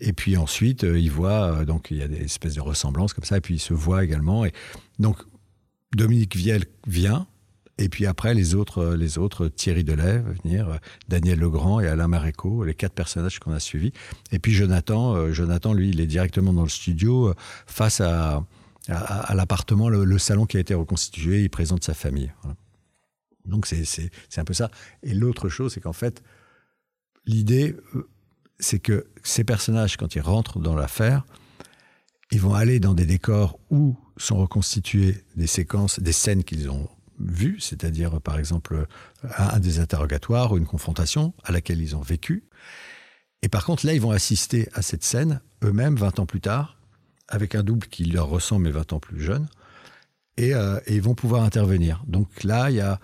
Et 0.00 0.12
puis 0.12 0.36
ensuite, 0.36 0.82
il 0.82 1.10
voit, 1.10 1.64
donc 1.64 1.92
il 1.92 1.98
y 1.98 2.02
a 2.02 2.08
des 2.08 2.24
espèces 2.24 2.54
de 2.54 2.60
ressemblances 2.60 3.12
comme 3.12 3.22
ça, 3.22 3.36
et 3.36 3.40
puis 3.40 3.54
il 3.54 3.60
se 3.60 3.72
voit 3.72 4.02
également. 4.02 4.44
Et 4.44 4.52
donc, 4.98 5.18
Dominique 5.94 6.34
Viel 6.34 6.64
vient, 6.88 7.28
et 7.76 7.88
puis 7.88 8.06
après, 8.06 8.34
les 8.34 8.54
autres, 8.54 8.78
euh, 8.78 8.96
les 8.96 9.18
autres 9.18 9.48
Thierry 9.48 9.82
Delay 9.82 10.18
va 10.18 10.32
venir, 10.44 10.68
euh, 10.68 10.76
Daniel 11.08 11.40
Legrand 11.40 11.80
et 11.80 11.88
Alain 11.88 12.06
Maréco, 12.06 12.62
les 12.64 12.74
quatre 12.74 12.92
personnages 12.92 13.40
qu'on 13.40 13.52
a 13.52 13.58
suivis. 13.58 13.92
Et 14.30 14.38
puis 14.38 14.52
Jonathan, 14.52 15.14
euh, 15.16 15.32
Jonathan, 15.32 15.72
lui, 15.72 15.90
il 15.90 16.00
est 16.00 16.06
directement 16.06 16.52
dans 16.52 16.62
le 16.62 16.68
studio 16.68 17.34
face 17.66 18.00
à, 18.00 18.44
l'appartement, 18.86 19.88
le, 19.88 20.18
salon 20.18 20.46
qui 20.46 20.56
a 20.56 20.60
été 20.60 20.74
reconstitué. 20.74 21.42
Il 21.42 21.50
présente 21.50 21.82
sa 21.82 21.94
famille. 21.94 22.32
Donc 23.46 23.66
c'est 23.66 24.10
un 24.36 24.44
peu 24.44 24.54
ça. 24.54 24.70
Et 25.02 25.14
l'autre 25.14 25.48
chose, 25.48 25.72
c'est 25.72 25.80
qu'en 25.80 25.92
fait, 25.92 26.22
l'idée, 27.24 27.74
c'est 28.58 28.78
que 28.78 29.06
ces 29.22 29.42
personnages, 29.42 29.96
quand 29.96 30.14
ils 30.14 30.20
rentrent 30.20 30.60
dans 30.60 30.74
l'affaire, 30.74 31.24
ils 32.30 32.40
vont 32.40 32.54
aller 32.54 32.78
dans 32.78 32.94
des 32.94 33.06
décors 33.06 33.58
où 33.70 33.96
sont 34.18 34.36
reconstituées 34.36 35.24
des 35.34 35.46
séquences, 35.46 35.98
des 35.98 36.12
scènes 36.12 36.44
qu'ils 36.44 36.70
ont 36.70 36.88
vu, 37.18 37.58
c'est-à-dire 37.60 38.20
par 38.20 38.38
exemple 38.38 38.86
un 39.36 39.60
des 39.60 39.80
interrogatoires 39.80 40.52
ou 40.52 40.58
une 40.58 40.66
confrontation 40.66 41.34
à 41.44 41.52
laquelle 41.52 41.80
ils 41.80 41.96
ont 41.96 42.00
vécu. 42.00 42.44
Et 43.42 43.48
par 43.48 43.64
contre, 43.64 43.84
là, 43.84 43.92
ils 43.92 44.00
vont 44.00 44.10
assister 44.10 44.68
à 44.72 44.80
cette 44.80 45.04
scène 45.04 45.40
eux-mêmes 45.62 45.96
20 45.96 46.18
ans 46.18 46.26
plus 46.26 46.40
tard, 46.40 46.78
avec 47.28 47.54
un 47.54 47.62
double 47.62 47.86
qui 47.86 48.04
leur 48.04 48.28
ressemble 48.28 48.64
mais 48.64 48.70
20 48.70 48.94
ans 48.94 49.00
plus 49.00 49.20
jeune, 49.20 49.48
et, 50.36 50.54
euh, 50.54 50.80
et 50.86 50.96
ils 50.96 51.02
vont 51.02 51.14
pouvoir 51.14 51.42
intervenir. 51.42 52.02
Donc 52.06 52.42
là, 52.42 52.70
il 52.70 52.76
y 52.76 52.80
a 52.80 52.98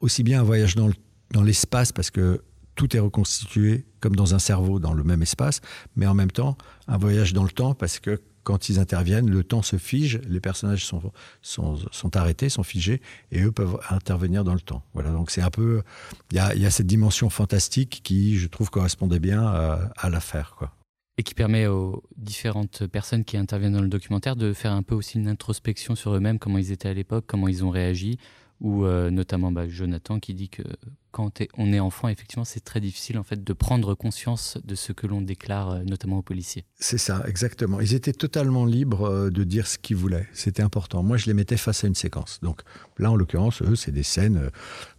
aussi 0.00 0.22
bien 0.22 0.40
un 0.40 0.44
voyage 0.44 0.76
dans 0.76 1.42
l'espace, 1.42 1.92
parce 1.92 2.10
que 2.10 2.42
tout 2.74 2.96
est 2.96 3.00
reconstitué 3.00 3.86
comme 4.00 4.16
dans 4.16 4.34
un 4.34 4.38
cerveau, 4.38 4.78
dans 4.78 4.94
le 4.94 5.04
même 5.04 5.22
espace, 5.22 5.60
mais 5.94 6.06
en 6.06 6.14
même 6.14 6.30
temps, 6.30 6.56
un 6.88 6.96
voyage 6.96 7.32
dans 7.32 7.44
le 7.44 7.50
temps, 7.50 7.74
parce 7.74 8.00
que 8.00 8.20
quand 8.42 8.68
ils 8.68 8.78
interviennent, 8.78 9.30
le 9.30 9.44
temps 9.44 9.62
se 9.62 9.76
fige, 9.76 10.20
les 10.28 10.40
personnages 10.40 10.84
sont, 10.84 11.12
sont, 11.42 11.78
sont, 11.90 12.16
arrêtés, 12.16 12.48
sont 12.48 12.62
figés, 12.62 13.00
et 13.30 13.42
eux 13.42 13.52
peuvent 13.52 13.78
intervenir 13.90 14.44
dans 14.44 14.54
le 14.54 14.60
temps. 14.60 14.82
Voilà, 14.94 15.10
donc 15.10 15.30
c'est 15.30 15.42
un 15.42 15.50
peu, 15.50 15.82
il 16.30 16.36
y 16.36 16.40
a, 16.40 16.54
y 16.54 16.66
a, 16.66 16.70
cette 16.70 16.86
dimension 16.86 17.30
fantastique 17.30 18.00
qui, 18.02 18.36
je 18.36 18.48
trouve, 18.48 18.70
correspondait 18.70 19.20
bien 19.20 19.42
à, 19.42 19.90
à 19.96 20.10
l'affaire, 20.10 20.54
quoi. 20.58 20.74
Et 21.18 21.24
qui 21.24 21.34
permet 21.34 21.66
aux 21.66 22.02
différentes 22.16 22.86
personnes 22.86 23.24
qui 23.24 23.36
interviennent 23.36 23.74
dans 23.74 23.82
le 23.82 23.88
documentaire 23.88 24.34
de 24.34 24.54
faire 24.54 24.72
un 24.72 24.82
peu 24.82 24.94
aussi 24.94 25.18
une 25.18 25.28
introspection 25.28 25.94
sur 25.94 26.14
eux-mêmes, 26.14 26.38
comment 26.38 26.56
ils 26.56 26.72
étaient 26.72 26.88
à 26.88 26.94
l'époque, 26.94 27.24
comment 27.26 27.48
ils 27.48 27.64
ont 27.64 27.70
réagi, 27.70 28.18
ou 28.62 28.84
euh, 28.84 29.10
notamment 29.10 29.50
bah, 29.50 29.68
Jonathan 29.68 30.20
qui 30.20 30.34
dit 30.34 30.48
que 30.48 30.62
quand 31.10 31.42
on 31.58 31.72
est 31.72 31.80
enfant, 31.80 32.08
effectivement, 32.08 32.44
c'est 32.44 32.64
très 32.64 32.80
difficile 32.80 33.18
en 33.18 33.24
fait 33.24 33.42
de 33.42 33.52
prendre 33.52 33.94
conscience 33.94 34.56
de 34.64 34.76
ce 34.76 34.92
que 34.92 35.08
l'on 35.08 35.20
déclare, 35.20 35.70
euh, 35.70 35.82
notamment 35.82 36.18
aux 36.18 36.22
policiers. 36.22 36.64
C'est 36.76 36.96
ça, 36.96 37.24
exactement. 37.26 37.80
Ils 37.80 37.94
étaient 37.94 38.12
totalement 38.12 38.64
libres 38.64 39.08
euh, 39.08 39.30
de 39.30 39.42
dire 39.42 39.66
ce 39.66 39.78
qu'ils 39.78 39.96
voulaient. 39.96 40.28
C'était 40.32 40.62
important. 40.62 41.02
Moi, 41.02 41.16
je 41.16 41.26
les 41.26 41.34
mettais 41.34 41.56
face 41.56 41.82
à 41.82 41.88
une 41.88 41.96
séquence. 41.96 42.38
Donc 42.40 42.62
là, 42.98 43.10
en 43.10 43.16
l'occurrence, 43.16 43.62
eux, 43.62 43.74
c'est 43.74 43.90
des 43.90 44.04
scènes 44.04 44.48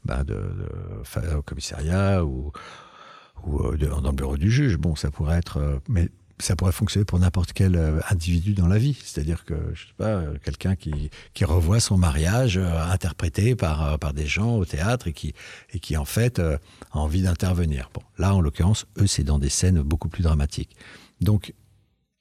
bah, 0.03 0.25
de, 0.25 0.37
au 1.35 1.41
commissariat 1.41 2.25
ou, 2.25 2.51
ou 3.47 3.77
dans 3.77 4.01
le 4.01 4.11
bureau 4.11 4.35
du 4.35 4.51
juge. 4.51 4.77
Bon, 4.77 4.95
ça 4.95 5.09
pourrait 5.09 5.37
être, 5.37 5.81
mais 5.87 6.09
ça 6.43 6.55
pourrait 6.55 6.73
fonctionner 6.73 7.05
pour 7.05 7.19
n'importe 7.19 7.53
quel 7.53 7.75
euh, 7.75 7.99
individu 8.09 8.53
dans 8.53 8.67
la 8.67 8.77
vie. 8.77 8.97
C'est-à-dire 9.03 9.45
que, 9.45 9.55
je 9.73 9.87
sais 9.87 9.93
pas, 9.97 10.09
euh, 10.09 10.35
quelqu'un 10.43 10.75
qui, 10.75 11.09
qui 11.33 11.45
revoit 11.45 11.79
son 11.79 11.97
mariage 11.97 12.57
euh, 12.57 12.83
interprété 12.91 13.55
par, 13.55 13.97
par 13.97 14.13
des 14.13 14.25
gens 14.25 14.57
au 14.57 14.65
théâtre 14.65 15.07
et 15.07 15.13
qui, 15.13 15.33
et 15.73 15.79
qui 15.79 15.95
en 15.95 16.05
fait, 16.05 16.39
a 16.39 16.59
envie 16.91 17.21
d'intervenir. 17.21 17.89
Bon, 17.93 18.01
là, 18.17 18.35
en 18.35 18.41
l'occurrence, 18.41 18.85
eux, 18.99 19.07
c'est 19.07 19.23
dans 19.23 19.39
des 19.39 19.49
scènes 19.49 19.81
beaucoup 19.81 20.09
plus 20.09 20.23
dramatiques. 20.23 20.75
Donc, 21.21 21.53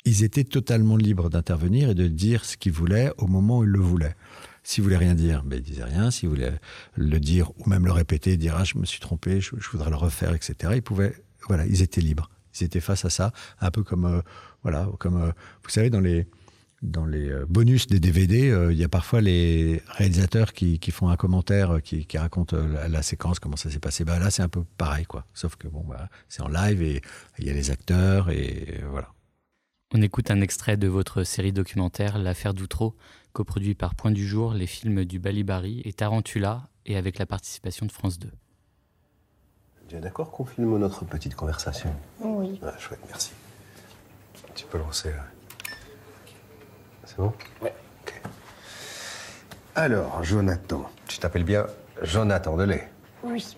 ils 0.05 0.25
étaient 0.25 0.45
totalement 0.45 0.97
libres 0.97 1.29
d'intervenir 1.29 1.91
et 1.91 1.95
de 1.95 2.07
dire 2.07 2.45
ce 2.45 2.57
qu'ils 2.57 2.73
voulaient 2.73 3.13
au 3.19 3.27
moment 3.27 3.59
où 3.59 3.65
ils 3.65 3.71
le 3.71 3.81
voulaient. 3.81 4.17
S'ils 4.65 4.85
voulaient 4.85 4.97
rien 4.97 5.15
dire, 5.15 5.43
ben, 5.45 5.57
ils 5.57 5.63
disaient 5.63 5.85
rien. 5.85 6.11
S'ils 6.11 6.29
voulaient 6.29 6.61
le 6.95 7.19
dire 7.19 7.51
ou 7.59 7.69
même 7.69 7.85
le 7.85 7.93
répéter, 7.93 8.37
dire, 8.37 8.55
ah, 8.57 8.65
je 8.65 8.79
me 8.79 8.85
suis 8.85 9.01
trompé, 9.01 9.41
je, 9.41 9.51
je 9.59 9.69
voudrais 9.71 9.91
le 9.91 9.97
refaire, 9.97 10.35
etc., 10.35 10.75
ils 10.77 10.83
pouvaient, 10.83 11.15
voilà, 11.49 11.67
ils 11.67 11.83
étaient 11.83 12.01
libres. 12.01 12.31
Ils 12.59 12.65
étaient 12.65 12.81
face 12.81 13.05
à 13.05 13.11
ça, 13.11 13.33
un 13.61 13.71
peu 13.71 13.83
comme, 13.83 14.05
euh, 14.05 14.21
voilà, 14.63 14.89
comme 14.99 15.21
euh, 15.21 15.33
vous 15.63 15.71
savez, 15.71 15.91
dans 15.91 16.01
les, 16.01 16.27
dans 16.83 17.07
les 17.07 17.29
euh, 17.29 17.47
bonus 17.49 17.87
des 17.87 18.01
DVD, 18.01 18.69
il 18.71 18.77
y 18.77 18.85
a 18.85 18.89
parfois 18.89 19.21
les 19.21 19.83
réalisateurs 19.89 20.53
qui, 20.53 20.79
qui 20.79 20.91
font 20.91 21.09
un 21.09 21.17
commentaire, 21.17 21.81
qui, 21.83 22.07
qui 22.07 22.19
racontent 22.19 22.57
la, 22.57 23.03
séquence, 23.03 23.39
comment 23.39 23.57
ça 23.57 23.71
s'est 23.71 23.79
passé. 23.79 24.05
Bah, 24.05 24.19
là, 24.19 24.31
c'est 24.31 24.43
un 24.43 24.49
peu 24.49 24.65
pareil, 24.77 25.07
quoi. 25.07 25.25
Sauf 25.35 25.57
que 25.57 25.69
bon, 25.69 25.85
bah, 25.89 26.09
c'est 26.29 26.43
en 26.43 26.49
live 26.49 26.83
et 26.83 27.01
il 27.39 27.47
y 27.47 27.51
a 27.51 27.55
les 27.55 27.71
acteurs 27.71 28.31
et 28.31 28.81
voilà. 28.91 29.09
On 29.95 30.01
écoute 30.01 30.31
un 30.31 30.41
extrait 30.41 30.79
de 30.79 30.89
votre 30.89 31.23
série 31.23 31.53
documentaire 31.53 32.19
L'affaire 32.19 32.55
d'Outreau, 32.55 32.97
coproduit 33.35 33.75
par 33.75 33.95
Point 33.95 34.11
du 34.11 34.27
Jour, 34.27 34.55
les 34.55 34.67
films 34.67 35.05
du 35.05 35.19
Balibari 35.19 35.83
et 35.85 35.93
Tarantula, 35.93 36.71
et 36.87 36.97
avec 36.97 37.19
la 37.19 37.27
participation 37.27 37.87
de 37.87 37.93
France 37.93 38.19
2. 38.19 38.31
Tu 39.93 39.99
es 39.99 40.01
d'accord 40.01 40.31
qu'on 40.31 40.47
filme 40.47 40.79
notre 40.79 41.05
petite 41.05 41.35
conversation 41.35 41.95
Oui. 42.21 42.59
Ah, 42.65 42.73
chouette, 42.79 43.01
merci. 43.09 43.33
Tu 44.55 44.65
peux 44.65 44.79
lancer 44.79 45.11
là. 45.11 45.27
C'est 47.05 47.19
bon 47.19 47.31
Ouais. 47.61 47.75
Ok. 48.01 48.23
Alors, 49.75 50.25
Jonathan, 50.25 50.89
tu 51.07 51.19
t'appelles 51.19 51.45
bien 51.45 51.67
Jonathan 52.01 52.57
Delay 52.57 52.89
Oui. 53.23 53.55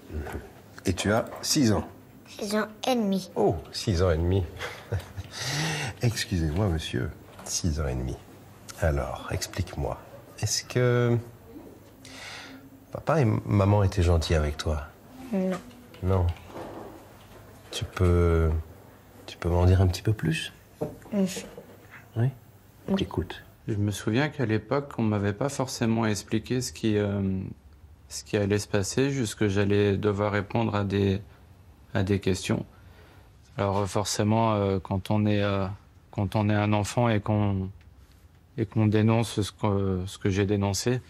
Et 0.84 0.92
tu 0.92 1.12
as 1.12 1.26
6 1.42 1.70
ans 1.70 1.86
6 2.26 2.56
ans 2.56 2.66
et 2.88 2.96
demi. 2.96 3.30
Oh, 3.36 3.54
6 3.70 4.02
ans 4.02 4.10
et 4.10 4.18
demi. 4.18 4.42
Excusez-moi, 6.02 6.66
monsieur. 6.66 7.12
6 7.44 7.80
ans 7.80 7.86
et 7.86 7.94
demi. 7.94 8.16
Alors, 8.80 9.28
explique-moi. 9.30 10.00
Est-ce 10.40 10.64
que 10.64 11.16
papa 12.90 13.20
et 13.20 13.24
maman 13.24 13.84
étaient 13.84 14.02
gentils 14.02 14.34
avec 14.34 14.56
toi? 14.56 14.88
Non. 15.32 15.60
Non. 16.04 16.26
Tu 17.70 17.84
peux. 17.86 18.50
Tu 19.26 19.38
peux 19.38 19.48
m'en 19.48 19.64
dire 19.64 19.80
un 19.80 19.86
petit 19.86 20.02
peu 20.02 20.12
plus? 20.12 20.52
Mmh. 21.12 21.24
Oui 22.16 22.28
Écoute. 22.98 23.42
Je 23.66 23.76
me 23.76 23.90
souviens 23.90 24.28
qu'à 24.28 24.44
l'époque, 24.44 24.92
on 24.98 25.02
m'avait 25.02 25.32
pas 25.32 25.48
forcément 25.48 26.04
expliqué 26.04 26.60
ce 26.60 26.70
qui, 26.70 26.98
euh, 26.98 27.40
ce 28.10 28.22
qui 28.22 28.36
allait 28.36 28.58
se 28.58 28.68
passer, 28.68 29.10
juste 29.10 29.36
que 29.36 29.48
j'allais 29.48 29.96
devoir 29.96 30.32
répondre 30.32 30.74
à 30.74 30.84
des, 30.84 31.22
à 31.94 32.02
des 32.02 32.20
questions. 32.20 32.66
Alors 33.56 33.88
forcément, 33.88 34.52
euh, 34.52 34.78
quand, 34.80 35.10
on 35.10 35.24
est, 35.24 35.42
euh, 35.42 35.66
quand 36.10 36.36
on 36.36 36.50
est 36.50 36.54
un 36.54 36.74
enfant 36.74 37.08
et 37.08 37.20
qu'on 37.20 37.70
et 38.58 38.66
qu'on 38.66 38.86
dénonce 38.86 39.40
ce 39.40 39.50
que, 39.50 40.02
ce 40.06 40.18
que 40.18 40.28
j'ai 40.28 40.44
dénoncé, 40.44 41.00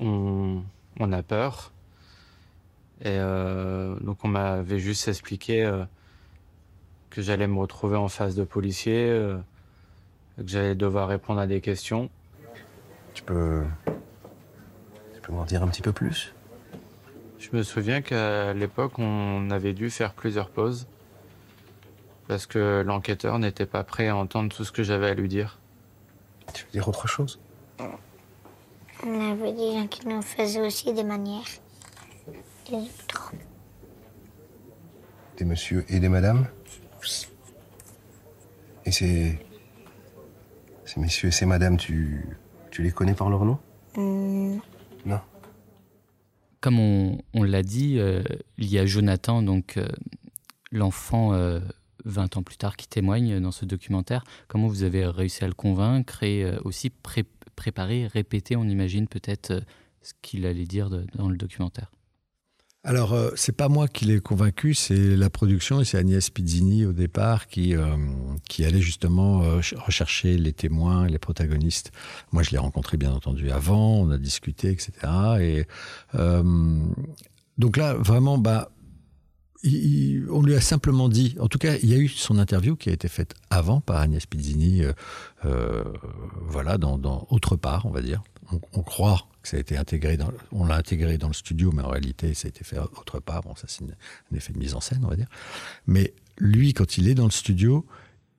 on, 0.00 0.62
on 0.98 1.12
a 1.12 1.22
peur. 1.22 1.72
Et 3.02 3.16
euh, 3.18 3.94
donc 4.00 4.24
on 4.24 4.28
m'avait 4.28 4.80
juste 4.80 5.06
expliqué 5.06 5.64
euh, 5.64 5.84
que 7.10 7.22
j'allais 7.22 7.46
me 7.46 7.58
retrouver 7.58 7.96
en 7.96 8.08
face 8.08 8.34
de 8.34 8.42
policiers, 8.42 9.08
euh, 9.08 9.36
que 10.36 10.48
j'allais 10.48 10.74
devoir 10.74 11.08
répondre 11.08 11.40
à 11.40 11.46
des 11.46 11.60
questions. 11.60 12.10
Tu 13.14 13.22
peux. 13.22 13.62
Tu 15.14 15.20
peux 15.22 15.32
m'en 15.32 15.44
dire 15.44 15.62
un 15.62 15.68
petit 15.68 15.82
peu 15.82 15.92
plus? 15.92 16.34
Je 17.38 17.56
me 17.56 17.62
souviens 17.62 18.02
qu'à 18.02 18.52
l'époque, 18.52 18.98
on 18.98 19.50
avait 19.50 19.72
dû 19.72 19.90
faire 19.90 20.12
plusieurs 20.12 20.50
pauses 20.50 20.88
parce 22.26 22.46
que 22.46 22.82
l'enquêteur 22.84 23.38
n'était 23.38 23.66
pas 23.66 23.84
prêt 23.84 24.08
à 24.08 24.16
entendre 24.16 24.54
tout 24.54 24.64
ce 24.64 24.72
que 24.72 24.82
j'avais 24.82 25.08
à 25.08 25.14
lui 25.14 25.28
dire. 25.28 25.58
Tu 26.52 26.64
veux 26.64 26.70
dire 26.72 26.88
autre 26.88 27.06
chose? 27.06 27.38
On 29.04 29.32
avait 29.32 29.52
des 29.52 29.72
gens 29.72 29.86
qui 29.86 30.06
nous 30.06 30.20
faisaient 30.20 30.60
aussi 30.60 30.92
des 30.92 31.04
manières. 31.04 31.44
Des 32.68 32.74
autres. 32.76 33.32
Des 35.36 35.44
messieurs 35.44 35.84
et 35.88 36.00
des 36.00 36.08
madames 36.08 36.46
Oui. 37.02 37.26
Et 38.84 38.92
ces. 38.92 39.38
Ces 40.84 41.00
messieurs 41.00 41.28
et 41.28 41.32
ces 41.32 41.46
madames, 41.46 41.76
tu. 41.76 42.26
Tu 42.70 42.82
les 42.82 42.90
connais 42.90 43.14
par 43.14 43.30
leur 43.30 43.44
nom? 43.44 43.58
Mmh. 43.96 44.58
Non. 45.06 45.20
Comme 46.60 46.78
on, 46.78 47.18
on 47.34 47.42
l'a 47.42 47.62
dit, 47.62 47.98
euh, 47.98 48.22
il 48.58 48.66
y 48.66 48.78
a 48.78 48.86
Jonathan, 48.86 49.42
donc 49.42 49.76
euh, 49.76 49.88
l'enfant 50.70 51.32
euh, 51.32 51.60
20 52.04 52.36
ans 52.36 52.42
plus 52.42 52.56
tard 52.56 52.76
qui 52.76 52.88
témoigne 52.88 53.40
dans 53.40 53.52
ce 53.52 53.64
documentaire. 53.64 54.24
Comment 54.48 54.68
vous 54.68 54.82
avez 54.82 55.06
réussi 55.06 55.44
à 55.44 55.46
le 55.46 55.54
convaincre 55.54 56.22
et 56.22 56.44
euh, 56.44 56.58
aussi 56.64 56.90
pré 56.90 57.24
préparer, 57.56 58.06
répéter, 58.06 58.54
on 58.54 58.64
imagine 58.68 59.08
peut-être 59.08 59.50
euh, 59.50 59.60
ce 60.00 60.12
qu'il 60.22 60.46
allait 60.46 60.64
dire 60.64 60.90
de, 60.90 61.04
dans 61.14 61.28
le 61.28 61.36
documentaire? 61.36 61.90
Alors, 62.84 63.12
euh, 63.12 63.30
c'est 63.34 63.56
pas 63.56 63.68
moi 63.68 63.88
qui 63.88 64.04
l'ai 64.04 64.20
convaincu, 64.20 64.72
c'est 64.72 65.16
la 65.16 65.28
production 65.30 65.80
et 65.80 65.84
c'est 65.84 65.98
Agnès 65.98 66.30
Pizzini 66.30 66.86
au 66.86 66.92
départ 66.92 67.48
qui, 67.48 67.74
euh, 67.74 67.96
qui 68.48 68.64
allait 68.64 68.80
justement 68.80 69.42
euh, 69.42 69.60
rechercher 69.76 70.38
les 70.38 70.52
témoins, 70.52 71.08
les 71.08 71.18
protagonistes. 71.18 71.90
Moi, 72.30 72.44
je 72.44 72.50
l'ai 72.50 72.58
rencontré 72.58 72.96
bien 72.96 73.12
entendu 73.12 73.50
avant, 73.50 73.96
on 73.96 74.10
a 74.10 74.16
discuté, 74.16 74.70
etc. 74.70 74.92
Et 75.40 75.66
euh, 76.14 76.80
donc 77.58 77.76
là, 77.76 77.94
vraiment, 77.94 78.38
bah, 78.38 78.70
on 79.64 80.42
lui 80.42 80.54
a 80.54 80.60
simplement 80.60 81.08
dit, 81.08 81.36
en 81.40 81.48
tout 81.48 81.58
cas, 81.58 81.74
il 81.82 81.90
y 81.90 81.94
a 81.94 81.98
eu 81.98 82.06
son 82.06 82.38
interview 82.38 82.76
qui 82.76 82.90
a 82.90 82.92
été 82.92 83.08
faite 83.08 83.34
avant 83.50 83.80
par 83.80 83.96
Agnès 83.96 84.24
Pizzini, 84.24 84.82
voilà, 85.42 86.78
dans, 86.78 86.96
dans, 86.96 87.26
autre 87.30 87.56
part, 87.56 87.86
on 87.86 87.90
va 87.90 88.02
dire. 88.02 88.22
On, 88.50 88.82
croit 88.82 89.26
que 89.42 89.48
ça 89.48 89.58
a 89.58 89.60
été 89.60 89.76
intégré, 89.76 90.16
dans, 90.16 90.32
on 90.52 90.64
l'a 90.64 90.76
intégré 90.76 91.18
dans 91.18 91.28
le 91.28 91.34
studio, 91.34 91.70
mais 91.72 91.82
en 91.82 91.88
réalité, 91.88 92.32
ça 92.32 92.46
a 92.46 92.48
été 92.48 92.64
fait 92.64 92.78
autre 92.78 93.20
part. 93.20 93.42
Bon, 93.42 93.54
ça, 93.54 93.66
c'est 93.68 93.84
un 93.84 94.36
effet 94.36 94.52
de 94.52 94.58
mise 94.58 94.74
en 94.74 94.80
scène, 94.80 95.04
on 95.04 95.08
va 95.08 95.16
dire. 95.16 95.28
Mais 95.86 96.14
lui, 96.38 96.72
quand 96.72 96.96
il 96.96 97.08
est 97.08 97.14
dans 97.14 97.26
le 97.26 97.30
studio, 97.30 97.86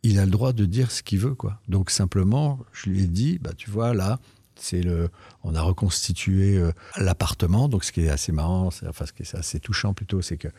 il 0.02 0.18
a 0.18 0.26
le 0.26 0.32
droit 0.32 0.54
de 0.54 0.66
dire 0.66 0.92
ce 0.92 1.04
qu'il 1.04 1.20
veut, 1.20 1.36
quoi. 1.36 1.62
Donc 1.68 1.92
simplement, 1.92 2.60
je 2.74 2.90
lui 2.90 3.04
ai 3.04 3.08
dit, 3.08 3.38
bah, 3.40 3.52
tu 3.56 3.70
vois, 3.70 3.94
là, 3.94 4.20
c'est 4.56 4.82
le, 4.82 5.10
on 5.44 5.56
a 5.56 5.62
reconstitué 5.62 6.58
euh, 6.58 6.72
l'appartement. 6.98 7.70
Donc, 7.70 7.84
ce 7.84 7.92
qui 7.92 8.02
est 8.02 8.10
assez 8.10 8.32
marrant, 8.32 8.68
enfin, 8.68 9.06
ce 9.06 9.14
qui 9.14 9.24
est 9.24 9.36
assez 9.36 9.60
touchant 9.60 9.94
plutôt, 9.94 10.22
c'est 10.22 10.38
que 10.38 10.50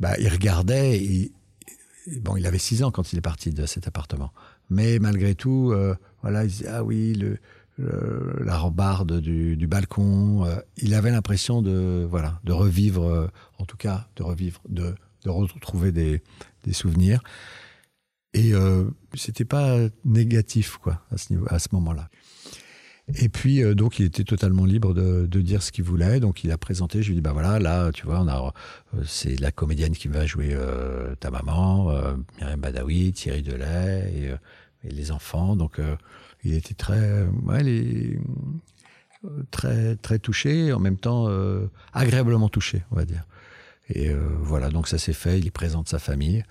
bah, 0.00 0.14
il 0.18 0.28
regardait. 0.28 1.30
Bon, 2.20 2.36
il 2.36 2.46
avait 2.46 2.58
6 2.58 2.82
ans 2.82 2.90
quand 2.90 3.12
il 3.12 3.18
est 3.18 3.22
parti 3.22 3.50
de 3.50 3.64
cet 3.66 3.86
appartement. 3.86 4.32
Mais 4.70 4.98
malgré 4.98 5.34
tout, 5.34 5.70
euh, 5.72 5.94
voilà, 6.22 6.44
il 6.44 6.48
disait 6.48 6.68
ah 6.68 6.84
oui, 6.84 7.14
le, 7.14 7.38
la 7.78 8.56
rambarde 8.56 9.20
du, 9.20 9.66
balcon. 9.66 10.44
Euh, 10.44 10.56
il 10.76 10.94
avait 10.94 11.10
l'impression 11.10 11.62
de 11.62 12.06
voilà 12.08 12.40
de 12.44 12.52
revivre, 12.52 13.04
euh, 13.04 13.26
en 13.58 13.64
tout 13.64 13.76
cas, 13.76 14.08
de 14.16 14.22
revivre, 14.22 14.60
de 14.68 14.94
de 15.24 15.30
retrouver 15.30 15.90
des, 15.90 16.22
des 16.64 16.74
souvenirs. 16.74 17.22
Et 18.34 18.52
euh, 18.52 18.84
c'était 19.14 19.46
pas 19.46 19.78
négatif, 20.04 20.76
quoi, 20.76 21.00
à 21.10 21.16
ce, 21.16 21.32
niveau, 21.32 21.46
à 21.48 21.58
ce 21.58 21.68
moment-là. 21.72 22.10
Et 23.16 23.30
puis, 23.30 23.62
euh, 23.62 23.74
donc, 23.74 23.98
il 23.98 24.04
était 24.04 24.24
totalement 24.24 24.66
libre 24.66 24.92
de, 24.92 25.24
de 25.24 25.40
dire 25.40 25.62
ce 25.62 25.72
qu'il 25.72 25.84
voulait. 25.84 26.20
Donc, 26.20 26.44
il 26.44 26.50
a 26.50 26.58
présenté. 26.58 27.00
Je 27.02 27.08
lui 27.08 27.14
ai 27.14 27.16
dit, 27.16 27.20
bah 27.22 27.32
voilà, 27.32 27.58
là, 27.58 27.90
tu 27.92 28.04
vois, 28.04 28.20
on 28.20 28.28
a, 28.28 28.52
c'est 29.06 29.40
la 29.40 29.50
comédienne 29.50 29.94
qui 29.94 30.08
va 30.08 30.26
jouer 30.26 30.54
ta 31.20 31.30
maman, 31.30 31.90
Myriam 32.38 32.60
Badawi, 32.60 33.12
Thierry 33.12 33.42
Delay 33.42 34.12
et, 34.82 34.90
les 34.90 35.10
enfants. 35.10 35.56
Donc, 35.56 35.80
il 36.44 36.54
était 36.54 36.74
très, 36.74 37.26
les, 37.62 38.18
très, 39.50 39.96
très 39.96 40.18
touché, 40.18 40.72
en 40.72 40.80
même 40.80 40.98
temps 40.98 41.26
euh, 41.28 41.66
agréablement 41.92 42.48
touché, 42.48 42.82
on 42.90 42.96
va 42.96 43.04
dire. 43.04 43.24
Et 43.88 44.10
euh, 44.10 44.18
voilà, 44.40 44.70
donc 44.70 44.88
ça 44.88 44.98
s'est 44.98 45.12
fait. 45.12 45.38
Il 45.38 45.50
présente 45.52 45.88
sa 45.88 45.98
famille. 45.98 46.44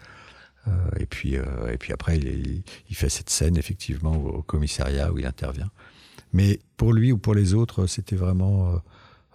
Euh, 0.67 0.71
et 0.99 1.05
puis, 1.05 1.37
euh, 1.37 1.71
et 1.71 1.77
puis 1.77 1.91
après, 1.93 2.17
il, 2.17 2.63
fait 2.95 3.09
cette 3.09 3.29
scène 3.29 3.57
effectivement 3.57 4.15
au, 4.15 4.41
commissariat 4.41 5.11
où 5.11 5.17
il 5.17 5.25
intervient. 5.25 5.69
Mais 6.31 6.59
pour 6.77 6.93
lui 6.93 7.11
ou 7.11 7.17
pour 7.17 7.35
les 7.35 7.53
autres, 7.53 7.85
c'était 7.87 8.15
vraiment, 8.15 8.73
euh, 8.73 8.77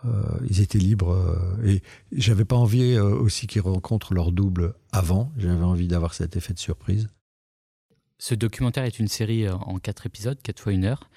euh, 0.06 0.22
ils 0.48 0.60
étaient 0.60 0.78
libres. 0.78 1.12
euh, 1.12 1.66
et 1.66 1.82
j'avais 2.12 2.44
pas 2.44 2.56
envie 2.56 2.94
euh, 2.94 3.04
aussi 3.04 3.46
qu'ils 3.46 3.62
rencontrent 3.62 4.14
leur 4.14 4.32
double 4.32 4.74
avant. 4.92 5.32
J'avais 5.36 5.64
envie 5.64 5.88
d'avoir 5.88 6.14
cet 6.14 6.36
effet 6.36 6.54
de 6.54 6.58
surprise. 6.58 7.08
Ce 8.18 8.34
documentaire 8.34 8.84
est 8.84 8.98
une 8.98 9.08
série 9.08 9.46
euh, 9.46 9.54
en 9.54 9.78
quatre 9.78 10.06
épisodes, 10.06 10.38
quatre 10.42 10.60
fois 10.60 10.72
une 10.72 10.84
heure. 10.84 11.08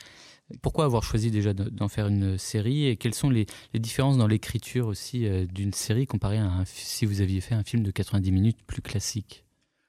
Pourquoi 0.62 0.86
avoir 0.86 1.04
choisi 1.04 1.32
déjà 1.32 1.54
de- 1.54 1.70
d'en 1.70 1.88
faire 1.88 2.08
une 2.08 2.38
série 2.38 2.86
et 2.86 2.96
quelles 2.96 3.16
sont 3.16 3.30
les, 3.30 3.48
différences 3.74 4.18
dans 4.18 4.28
l'écriture 4.28 4.88
aussi 4.88 5.26
euh, 5.26 5.46
d'une 5.46 5.74
série 5.74 6.06
comparée 6.06 6.38
à 6.38 6.52
si 6.66 7.06
vous 7.06 7.22
aviez 7.22 7.42
fait 7.42 7.56
un 7.56 7.64
film 7.64 7.84
de 7.84 7.92
90 7.92 8.32
minutes 8.32 8.60
plus 8.68 8.82
classique? 8.82 9.46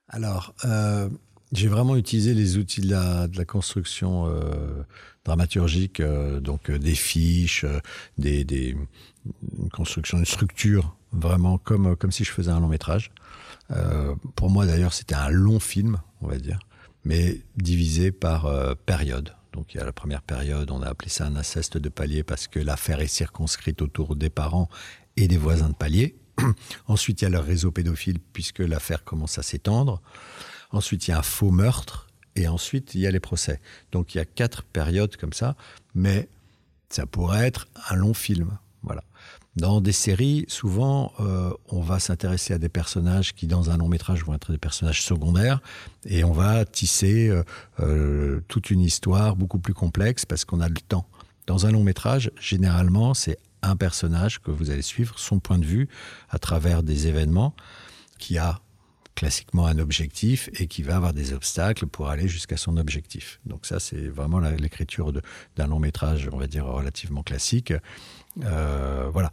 Alors, 0.08 0.54
euh, 0.64 1.10
j'ai 1.52 1.68
vraiment 1.68 1.96
utilisé 1.96 2.32
les 2.32 2.56
outils 2.56 2.80
de 2.80 2.90
la, 2.90 3.28
construction 3.44 4.26
dramaturgique, 5.24 6.00
donc 6.00 6.70
des 6.70 6.94
fiches, 6.94 7.66
des, 8.16 8.44
des, 8.44 8.74
une 9.58 9.68
construction, 9.68 10.18
une 10.18 10.24
structure, 10.24 10.96
vraiment 11.12 11.58
comme, 11.58 11.94
comme 11.96 12.10
si 12.10 12.24
je 12.24 12.32
faisais 12.32 12.50
un 12.50 12.60
long 12.60 12.68
métrage. 12.68 13.10
Pour 14.34 14.48
moi, 14.48 14.64
d'ailleurs, 14.64 14.94
c'était 14.94 15.14
un 15.14 15.28
long 15.28 15.60
film, 15.60 16.00
on 16.22 16.28
va 16.28 16.38
dire, 16.38 16.58
mais 17.04 17.40
divisé 17.56 18.12
par 18.12 18.46
euh, 18.46 18.74
période. 18.86 19.34
Donc, 19.52 19.74
il 19.74 19.78
y 19.78 19.80
a 19.80 19.84
la 19.84 19.92
première 19.92 20.22
période, 20.22 20.70
on 20.70 20.82
a 20.82 20.88
appelé 20.88 21.10
ça 21.10 21.26
un 21.26 21.36
inceste 21.36 21.76
de 21.76 21.88
palier 21.88 22.22
parce 22.22 22.48
que 22.48 22.58
l'affaire 22.58 23.00
est 23.00 23.06
circonscrite 23.06 23.82
autour 23.82 24.16
des 24.16 24.30
parents 24.30 24.68
et 25.16 25.28
des 25.28 25.36
voisins 25.36 25.68
de 25.68 25.74
palier. 25.74 26.16
Ensuite, 26.86 27.20
il 27.20 27.24
y 27.24 27.26
a 27.26 27.30
le 27.30 27.38
réseau 27.38 27.70
pédophile 27.70 28.18
puisque 28.32 28.60
l'affaire 28.60 29.04
commence 29.04 29.38
à 29.38 29.42
s'étendre. 29.42 30.00
Ensuite, 30.70 31.06
il 31.06 31.10
y 31.10 31.14
a 31.14 31.18
un 31.18 31.22
faux 31.22 31.50
meurtre. 31.50 32.08
Et 32.34 32.48
ensuite, 32.48 32.94
il 32.94 33.02
y 33.02 33.06
a 33.06 33.10
les 33.10 33.20
procès. 33.20 33.60
Donc, 33.92 34.14
il 34.14 34.18
y 34.18 34.20
a 34.22 34.24
quatre 34.24 34.62
périodes 34.62 35.16
comme 35.18 35.34
ça. 35.34 35.54
Mais 35.94 36.30
ça 36.88 37.04
pourrait 37.04 37.46
être 37.46 37.68
un 37.90 37.94
long 37.94 38.14
film. 38.14 38.56
Voilà. 38.82 39.04
Dans 39.56 39.82
des 39.82 39.92
séries, 39.92 40.46
souvent, 40.48 41.12
euh, 41.20 41.52
on 41.68 41.82
va 41.82 41.98
s'intéresser 41.98 42.54
à 42.54 42.58
des 42.58 42.70
personnages 42.70 43.34
qui, 43.34 43.46
dans 43.46 43.68
un 43.68 43.76
long 43.76 43.88
métrage, 43.88 44.24
vont 44.24 44.34
être 44.34 44.50
des 44.50 44.58
personnages 44.58 45.02
secondaires, 45.02 45.60
et 46.06 46.24
on 46.24 46.32
va 46.32 46.64
tisser 46.64 47.28
euh, 47.28 47.44
euh, 47.80 48.40
toute 48.48 48.70
une 48.70 48.80
histoire 48.80 49.36
beaucoup 49.36 49.58
plus 49.58 49.74
complexe 49.74 50.24
parce 50.24 50.46
qu'on 50.46 50.60
a 50.60 50.68
le 50.68 50.80
temps. 50.88 51.06
Dans 51.46 51.66
un 51.66 51.70
long 51.70 51.82
métrage, 51.82 52.30
généralement, 52.40 53.12
c'est 53.12 53.36
un 53.60 53.76
personnage 53.76 54.40
que 54.40 54.50
vous 54.50 54.70
allez 54.70 54.82
suivre, 54.82 55.18
son 55.18 55.38
point 55.38 55.58
de 55.58 55.66
vue, 55.66 55.88
à 56.30 56.38
travers 56.38 56.82
des 56.82 57.06
événements, 57.06 57.54
qui 58.18 58.38
a 58.38 58.58
classiquement 59.14 59.66
un 59.66 59.78
objectif 59.78 60.48
et 60.58 60.66
qui 60.66 60.82
va 60.82 60.96
avoir 60.96 61.12
des 61.12 61.32
obstacles 61.32 61.86
pour 61.86 62.08
aller 62.08 62.28
jusqu'à 62.28 62.56
son 62.56 62.76
objectif. 62.78 63.40
Donc 63.44 63.66
ça, 63.66 63.78
c'est 63.78 64.08
vraiment 64.08 64.40
l'écriture 64.40 65.12
d'un 65.56 65.66
long 65.66 65.78
métrage, 65.78 66.28
on 66.32 66.38
va 66.38 66.46
dire, 66.46 66.64
relativement 66.64 67.22
classique. 67.22 67.74
Euh, 68.44 69.08
voilà. 69.12 69.30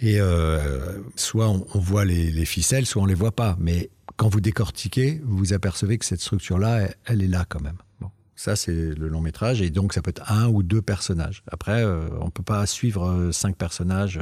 Et 0.00 0.20
euh, 0.20 0.98
soit 1.16 1.48
on, 1.48 1.78
voit 1.78 2.04
les, 2.04 2.30
les 2.30 2.44
ficelles, 2.44 2.86
soit 2.86 3.02
on 3.02 3.06
les 3.06 3.14
voit 3.14 3.32
pas. 3.32 3.56
Mais 3.58 3.90
quand 4.16 4.28
vous 4.28 4.40
décortiquez, 4.40 5.20
vous 5.24 5.36
vous 5.38 5.52
apercevez 5.52 5.98
que 5.98 6.04
cette 6.04 6.20
structure-là, 6.20 6.82
elle, 6.82 6.94
elle 7.06 7.22
est 7.22 7.28
là 7.28 7.44
quand 7.48 7.60
même. 7.60 7.78
Bon. 8.00 8.10
Ça, 8.36 8.54
c'est 8.54 8.72
le 8.72 9.08
long 9.08 9.20
métrage. 9.20 9.60
Et 9.60 9.70
donc, 9.70 9.92
ça 9.92 10.00
peut 10.00 10.10
être 10.10 10.30
un 10.30 10.46
ou 10.48 10.62
deux 10.62 10.82
personnages. 10.82 11.42
Après, 11.50 11.82
euh, 11.82 12.08
on 12.20 12.30
peut 12.30 12.44
pas 12.44 12.64
suivre 12.66 13.08
euh, 13.08 13.32
cinq 13.32 13.56
personnages. 13.56 14.20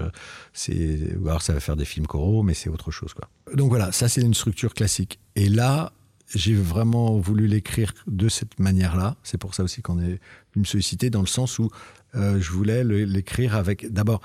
C'est, 0.54 1.14
alors, 1.26 1.42
ça 1.42 1.52
va 1.52 1.60
faire 1.60 1.76
des 1.76 1.84
films 1.84 2.06
coraux, 2.06 2.42
mais 2.42 2.54
c'est 2.54 2.70
autre 2.70 2.90
chose, 2.90 3.12
quoi. 3.12 3.28
Donc 3.54 3.68
voilà, 3.68 3.92
ça, 3.92 4.08
c'est 4.08 4.22
une 4.22 4.34
structure 4.34 4.72
classique. 4.72 5.20
Et 5.34 5.50
là, 5.50 5.92
j'ai 6.34 6.54
vraiment 6.54 7.18
voulu 7.18 7.46
l'écrire 7.46 7.92
de 8.06 8.28
cette 8.28 8.58
manière-là. 8.58 9.16
C'est 9.22 9.38
pour 9.38 9.54
ça 9.54 9.62
aussi 9.62 9.82
qu'on 9.82 9.98
est 9.98 10.18
venu 10.52 10.56
me 10.56 10.64
solliciter, 10.64 11.10
dans 11.10 11.20
le 11.20 11.26
sens 11.26 11.58
où 11.58 11.70
euh, 12.14 12.40
je 12.40 12.50
voulais 12.50 12.82
l'écrire 12.84 13.54
avec, 13.54 13.92
d'abord, 13.92 14.20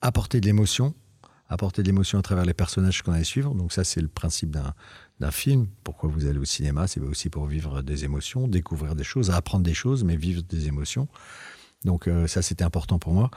apporter 0.00 0.40
de 0.40 0.46
l'émotion, 0.46 0.94
apporter 1.48 1.82
de 1.82 1.86
l'émotion 1.86 2.18
à 2.18 2.22
travers 2.22 2.44
les 2.44 2.54
personnages 2.54 3.02
qu'on 3.02 3.12
allait 3.12 3.24
suivre. 3.24 3.54
Donc 3.54 3.72
ça, 3.72 3.84
c'est 3.84 4.00
le 4.00 4.08
principe 4.08 4.50
d'un 4.50 5.30
film. 5.30 5.68
Pourquoi 5.84 6.10
vous 6.10 6.26
allez 6.26 6.38
au 6.38 6.44
cinéma? 6.44 6.86
C'est 6.86 7.00
aussi 7.00 7.30
pour 7.30 7.46
vivre 7.46 7.82
des 7.82 8.04
émotions, 8.04 8.48
découvrir 8.48 8.94
des 8.94 9.04
choses, 9.04 9.30
apprendre 9.30 9.64
des 9.64 9.74
choses, 9.74 10.04
mais 10.04 10.16
vivre 10.16 10.42
des 10.42 10.66
émotions. 10.66 11.08
Donc 11.84 12.08
euh, 12.08 12.26
ça, 12.26 12.42
c'était 12.42 12.64
important 12.64 12.98
pour 12.98 13.12
moi. 13.14 13.30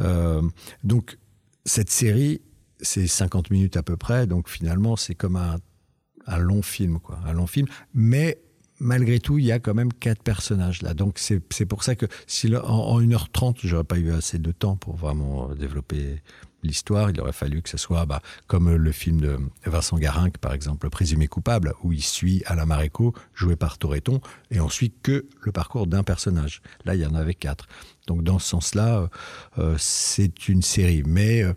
Euh, 0.00 0.42
donc 0.84 1.18
cette 1.64 1.90
série, 1.90 2.40
c'est 2.80 3.06
50 3.06 3.50
minutes 3.50 3.76
à 3.76 3.82
peu 3.82 3.96
près. 3.96 4.26
Donc 4.26 4.48
finalement, 4.48 4.96
c'est 4.96 5.14
comme 5.14 5.36
un, 5.36 5.58
un 6.28 6.38
long 6.38 6.62
film, 6.62 7.00
quoi, 7.00 7.18
un 7.26 7.32
long 7.32 7.46
film. 7.46 7.66
Mais 7.94 8.38
malgré 8.80 9.18
tout, 9.18 9.38
il 9.38 9.44
y 9.44 9.52
a 9.52 9.58
quand 9.58 9.74
même 9.74 9.92
quatre 9.92 10.22
personnages 10.22 10.82
là. 10.82 10.94
Donc 10.94 11.18
c'est 11.18 11.66
pour 11.66 11.82
ça 11.82 11.94
que 11.94 12.06
si 12.26 12.54
en, 12.56 12.62
en 12.62 13.00
1h30, 13.00 13.58
j'aurais 13.64 13.84
pas 13.84 13.98
eu 13.98 14.12
assez 14.12 14.38
de 14.38 14.52
temps 14.52 14.76
pour 14.76 14.96
vraiment 14.96 15.50
euh, 15.50 15.54
développer 15.54 16.22
l'histoire, 16.62 17.10
il 17.10 17.20
aurait 17.20 17.32
fallu 17.32 17.62
que 17.62 17.68
ce 17.68 17.76
soit 17.76 18.04
bah, 18.06 18.20
comme 18.46 18.74
le 18.74 18.92
film 18.92 19.20
de 19.20 19.38
Vincent 19.64 19.98
Garinck, 19.98 20.38
par 20.38 20.52
exemple, 20.52 20.86
Le 20.86 20.90
présumé 20.90 21.28
coupable, 21.28 21.74
où 21.82 21.92
il 21.92 22.02
suit 22.02 22.42
Alain 22.46 22.66
Maréco, 22.66 23.14
joué 23.34 23.56
par 23.56 23.78
Toreton, 23.78 24.20
et 24.50 24.60
on 24.60 24.68
suit 24.68 24.92
que 25.02 25.26
le 25.40 25.52
parcours 25.52 25.86
d'un 25.86 26.02
personnage. 26.02 26.62
Là, 26.84 26.94
il 26.94 27.00
y 27.00 27.06
en 27.06 27.14
avait 27.14 27.34
quatre. 27.34 27.66
Donc 28.06 28.22
dans 28.22 28.38
ce 28.38 28.48
sens-là, 28.48 28.98
euh, 28.98 29.08
euh, 29.58 29.76
c'est 29.78 30.48
une 30.48 30.62
série. 30.62 31.02
Mais 31.06 31.42
euh, 31.42 31.52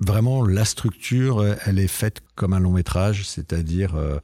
vraiment, 0.00 0.44
la 0.44 0.64
structure, 0.64 1.38
euh, 1.38 1.54
elle 1.66 1.78
est 1.78 1.88
faite 1.88 2.22
comme 2.34 2.52
un 2.52 2.60
long 2.60 2.72
métrage, 2.72 3.26
c'est-à-dire... 3.28 3.94
euh, 3.94 4.18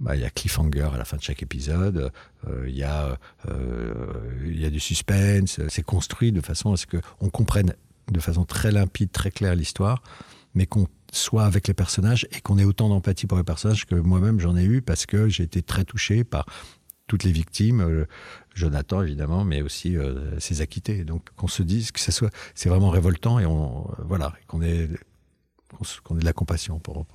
bah, 0.00 0.16
il 0.16 0.22
y 0.22 0.24
a 0.24 0.30
cliffhanger 0.30 0.88
à 0.94 0.96
la 0.96 1.04
fin 1.04 1.18
de 1.18 1.22
chaque 1.22 1.42
épisode, 1.42 2.10
euh, 2.48 2.64
il 2.66 2.74
y 2.74 2.82
a 4.64 4.70
du 4.70 4.80
suspense, 4.80 5.60
c'est 5.68 5.82
construit 5.82 6.32
de 6.32 6.40
façon 6.40 6.72
à 6.72 6.76
ce 6.76 6.86
que 6.86 6.96
on 7.20 7.28
comprenne 7.28 7.74
de 8.10 8.18
façon 8.18 8.44
très 8.44 8.72
limpide, 8.72 9.12
très 9.12 9.30
claire 9.30 9.54
l'histoire, 9.54 10.02
mais 10.54 10.66
qu'on 10.66 10.88
soit 11.12 11.44
avec 11.44 11.68
les 11.68 11.74
personnages 11.74 12.26
et 12.32 12.40
qu'on 12.40 12.58
ait 12.58 12.64
autant 12.64 12.88
d'empathie 12.88 13.26
pour 13.26 13.36
les 13.36 13.44
personnages 13.44 13.84
que 13.84 13.94
moi-même 13.94 14.40
j'en 14.40 14.56
ai 14.56 14.64
eu 14.64 14.80
parce 14.80 15.04
que 15.04 15.28
j'ai 15.28 15.44
été 15.44 15.62
très 15.62 15.84
touché 15.84 16.24
par 16.24 16.46
toutes 17.06 17.22
les 17.22 17.32
victimes, 17.32 18.06
Jonathan 18.54 19.02
évidemment, 19.02 19.44
mais 19.44 19.60
aussi 19.60 19.96
ses 20.38 20.62
acquittés. 20.62 21.04
Donc 21.04 21.22
qu'on 21.36 21.48
se 21.48 21.62
dise 21.62 21.92
que 21.92 22.00
ça 22.00 22.12
soit, 22.12 22.30
c'est 22.54 22.70
vraiment 22.70 22.90
révoltant 22.90 23.38
et 23.38 23.46
on 23.46 23.88
voilà, 23.98 24.32
qu'on 24.48 24.62
ait 24.62 24.88
qu'on 26.02 26.16
ait 26.16 26.20
de 26.20 26.24
la 26.24 26.32
compassion 26.32 26.78
pour, 26.78 27.06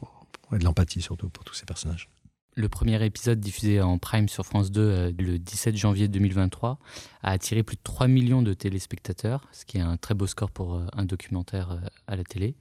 et 0.53 0.57
de 0.57 0.63
l'empathie 0.63 1.01
surtout 1.01 1.29
pour 1.29 1.43
tous 1.43 1.53
ces 1.53 1.65
personnages. 1.65 2.09
Le 2.57 2.69
premier 2.69 3.05
épisode 3.05 3.39
diffusé 3.39 3.81
en 3.81 3.99
prime 3.99 4.27
sur 4.27 4.43
France 4.43 4.71
2 4.71 4.81
euh, 4.81 5.11
le 5.19 5.37
17 5.37 5.77
janvier 5.77 6.07
2023 6.07 6.79
a 7.21 7.31
attiré 7.31 7.61
plus 7.61 7.75
de 7.75 7.83
3 7.83 8.07
millions 8.07 8.41
de 8.41 8.51
téléspectateurs, 8.55 9.47
ce 9.51 9.63
qui 9.63 9.77
est 9.77 9.81
un 9.81 9.95
très 9.95 10.15
beau 10.15 10.25
score 10.25 10.49
pour 10.49 10.73
euh, 10.73 10.87
un 10.93 11.05
documentaire 11.05 11.73
euh, 11.73 11.87
à 12.07 12.15
la 12.15 12.23
télé. 12.23 12.55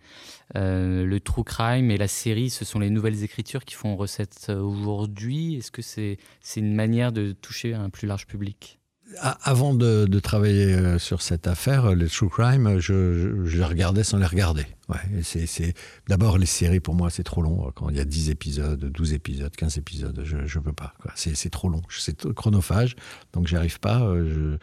Le 0.55 1.19
true 1.19 1.45
crime 1.45 1.91
et 1.91 1.97
la 1.97 2.09
série, 2.09 2.51
ce 2.51 2.67
sont 2.67 2.79
les 2.79 2.91
nouvelles 2.91 3.25
écritures 3.25 3.65
qui 3.65 3.75
font 3.75 3.97
recette 3.97 4.51
aujourd'hui. 4.51 5.55
Est-ce 5.55 5.71
que 5.71 5.81
c'est 5.81 6.19
c'est 6.43 6.61
une 6.61 6.75
manière 6.75 7.11
de 7.11 7.33
toucher 7.33 7.73
un 7.73 7.89
plus 7.89 8.07
large 8.07 8.27
public? 8.27 8.79
Avant 9.21 9.73
de, 9.73 10.19
travailler 10.19 10.75
euh, 10.75 10.99
sur 10.99 11.23
cette 11.23 11.47
affaire, 11.47 11.87
euh, 11.87 11.95
le 11.95 12.09
true 12.09 12.29
crime, 12.29 12.81
je, 12.81 13.47
les 13.57 13.64
regardais 13.64 14.03
sans 14.03 14.19
les 14.19 14.27
regarder. 14.27 14.66
C'est. 15.23 15.75
D'abord, 16.09 16.38
les 16.38 16.47
séries, 16.47 16.81
pour 16.81 16.95
moi, 16.95 17.09
c'est 17.11 17.23
trop 17.23 17.40
long. 17.40 17.71
Quand 17.75 17.88
il 17.88 17.97
y 17.97 18.01
a 18.01 18.05
10 18.05 18.31
épisodes, 18.31 18.85
12 18.85 19.14
épisodes, 19.14 19.55
15 19.55 19.79
épisodes, 19.79 20.23
je 20.25 20.59
ne 20.59 20.64
peux 20.64 20.73
pas. 20.73 20.95
C'est, 21.14 21.51
trop 21.51 21.69
long. 21.69 21.83
C'est 21.88 22.33
chronophage, 22.35 22.97
donc 23.33 23.47
j'y 23.47 23.57
arrive 23.57 23.79
pas. 23.79 24.03
Euh, 24.03 24.59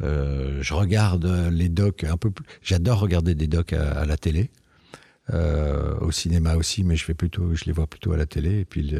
Je, 0.00 0.06
euh, 0.06 0.62
je 0.62 0.74
regarde 0.74 1.26
les 1.52 1.68
docs 1.68 2.04
un 2.04 2.16
peu 2.16 2.30
plus... 2.30 2.44
J'adore 2.62 2.98
regarder 2.98 3.34
des 3.34 3.46
docs 3.46 3.74
à, 3.74 4.06
la 4.06 4.16
télé. 4.16 4.50
Au 5.30 6.10
cinéma 6.10 6.56
aussi, 6.56 6.82
mais 6.82 6.96
je 6.96 7.06
les 7.66 7.72
vois 7.72 7.86
plutôt 7.86 8.12
à 8.12 8.16
la 8.16 8.26
télé, 8.26 8.60
et 8.60 8.64
puis 8.64 8.94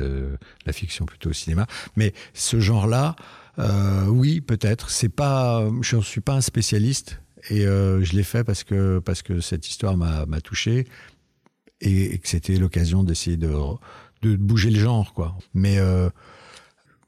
la 0.66 0.72
fiction 0.72 1.06
plutôt 1.06 1.30
au 1.30 1.34
cinéma. 1.34 1.66
Mais 1.96 2.12
ce 2.32 2.60
genre-là, 2.60 3.16
euh, 3.58 4.06
oui, 4.06 4.40
peut-être. 4.40 4.90
C'est 4.90 5.08
pas, 5.08 5.68
je 5.82 5.96
ne 5.96 6.02
suis 6.02 6.20
pas 6.20 6.34
un 6.34 6.40
spécialiste 6.40 7.20
et 7.50 7.66
euh, 7.66 8.02
je 8.02 8.14
l'ai 8.14 8.22
fait 8.22 8.44
parce 8.44 8.64
que 8.64 8.98
parce 9.00 9.22
que 9.22 9.40
cette 9.40 9.68
histoire 9.68 9.96
m'a 9.96 10.40
touché 10.40 10.86
et, 11.80 12.14
et 12.14 12.18
que 12.18 12.28
c'était 12.28 12.56
l'occasion 12.56 13.02
d'essayer 13.02 13.36
de 13.36 13.52
de 14.22 14.36
bouger 14.36 14.70
le 14.70 14.78
genre, 14.78 15.12
quoi. 15.12 15.36
Mais 15.52 15.78
euh, 15.78 16.08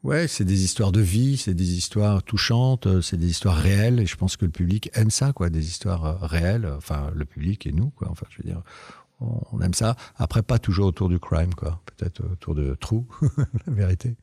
ouais, 0.02 0.28
c'est 0.28 0.44
des 0.44 0.64
histoires 0.64 0.92
de 0.92 1.00
vie, 1.00 1.37
c'est 1.37 1.54
des 1.54 1.74
histoires 1.74 2.22
touchantes, 2.22 3.00
c'est 3.00 3.16
des 3.16 3.28
histoires 3.30 3.57
réelles, 3.57 4.00
et 4.00 4.07
je 4.07 4.16
pense 4.16 4.37
que 4.37 4.44
le 4.44 4.50
public 4.50 4.90
aime 4.94 5.11
ça, 5.11 5.33
quoi, 5.33 5.48
des 5.48 5.66
histoires 5.66 6.04
euh, 6.04 6.26
réelles. 6.26 6.66
Enfin, 6.76 7.11
le 7.14 7.24
public 7.24 7.66
et 7.66 7.72
nous, 7.72 7.90
quoi. 7.90 8.09
Enfin, 8.11 8.26
je 8.30 8.38
veux 8.38 8.48
dire, 8.48 8.62
on 9.20 9.61
aime 9.61 9.74
ça. 9.74 9.96
Après, 10.16 10.42
pas 10.42 10.59
toujours 10.59 10.87
autour 10.87 11.09
du 11.09 11.18
crime, 11.18 11.54
quoi. 11.54 11.80
Peut-être 11.96 12.22
autour 12.33 12.54
de 12.54 12.74
trou, 12.74 13.07
la 13.66 13.72
vérité. 13.72 14.16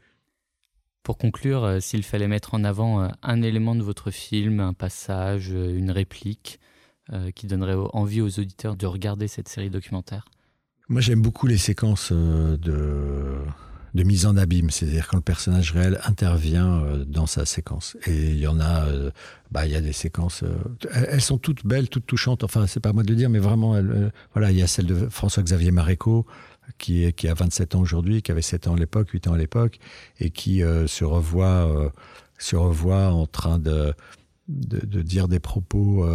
Pour 1.04 1.18
conclure, 1.18 1.82
s'il 1.82 2.04
fallait 2.04 2.28
mettre 2.28 2.54
en 2.54 2.64
avant 2.64 3.10
un 3.24 3.42
élément 3.42 3.76
de 3.76 3.84
votre 3.84 4.12
film, 4.12 4.60
un 4.60 4.74
passage, 4.74 5.50
une 5.50 5.92
réplique, 5.92 6.60
qui 7.36 7.48
donnerait 7.48 7.76
envie 7.94 8.22
aux 8.22 8.40
auditeurs 8.40 8.76
de 8.76 8.86
regarder 8.86 9.28
cette 9.28 9.50
série 9.50 9.70
documentaire? 9.70 10.26
Moi, 10.92 11.00
j'aime 11.00 11.22
beaucoup 11.22 11.48
les 11.48 11.58
séquences 11.58 12.10
euh, 12.12 12.58
de, 12.58 14.04
mise 14.04 14.26
en 14.26 14.36
abîme, 14.36 14.70
c'est-à-dire 14.70 15.08
quand 15.08 15.16
le 15.16 15.24
personnage 15.24 15.72
réel 15.72 16.02
intervient 16.04 16.84
euh, 16.84 17.06
dans 17.06 17.28
sa 17.28 17.46
séquence. 17.46 17.96
Et 18.08 18.32
il 18.32 18.40
y 18.40 18.48
en 18.48 18.60
a, 18.60 18.88
euh, 18.88 19.10
bah, 19.52 19.66
il 19.66 19.72
y 19.72 19.78
a 19.78 19.80
des 19.80 19.94
séquences, 19.94 20.44
elles 20.92 21.22
sont 21.22 21.38
toutes 21.38 21.66
belles, 21.66 21.88
toutes 21.88 22.06
touchantes. 22.06 22.44
Enfin, 22.44 22.68
c'est 22.68 22.82
pas 22.82 22.92
moi 22.92 23.04
de 23.04 23.10
le 23.10 23.16
dire, 23.16 23.30
mais 23.30 23.40
vraiment, 23.40 23.82
voilà, 24.34 24.52
il 24.52 24.58
y 24.58 24.62
a 24.62 24.68
celle 24.68 24.86
de 24.86 25.08
François-Xavier 25.10 25.72
Maréco, 25.72 26.26
qui, 26.78 27.04
est, 27.06 27.14
qui 27.14 27.28
a 27.28 27.34
27 27.34 27.76
ans 27.76 27.82
aujourd'hui, 27.82 28.22
qui 28.22 28.32
avait 28.32 28.42
7 28.42 28.68
ans 28.68 28.76
à 28.76 28.80
l'époque, 28.80 29.10
8 29.10 29.28
ans 29.28 29.34
à 29.34 29.38
l'époque, 29.38 29.80
et 30.20 30.30
qui 30.30 30.60
se 30.60 31.04
revoit, 31.04 31.92
se 32.38 32.56
revoit 32.56 33.08
en 33.08 33.26
train 33.28 33.60
de, 33.60 33.94
de, 34.48 35.02
dire 35.02 35.28
des 35.28 35.40
propos 35.40 36.06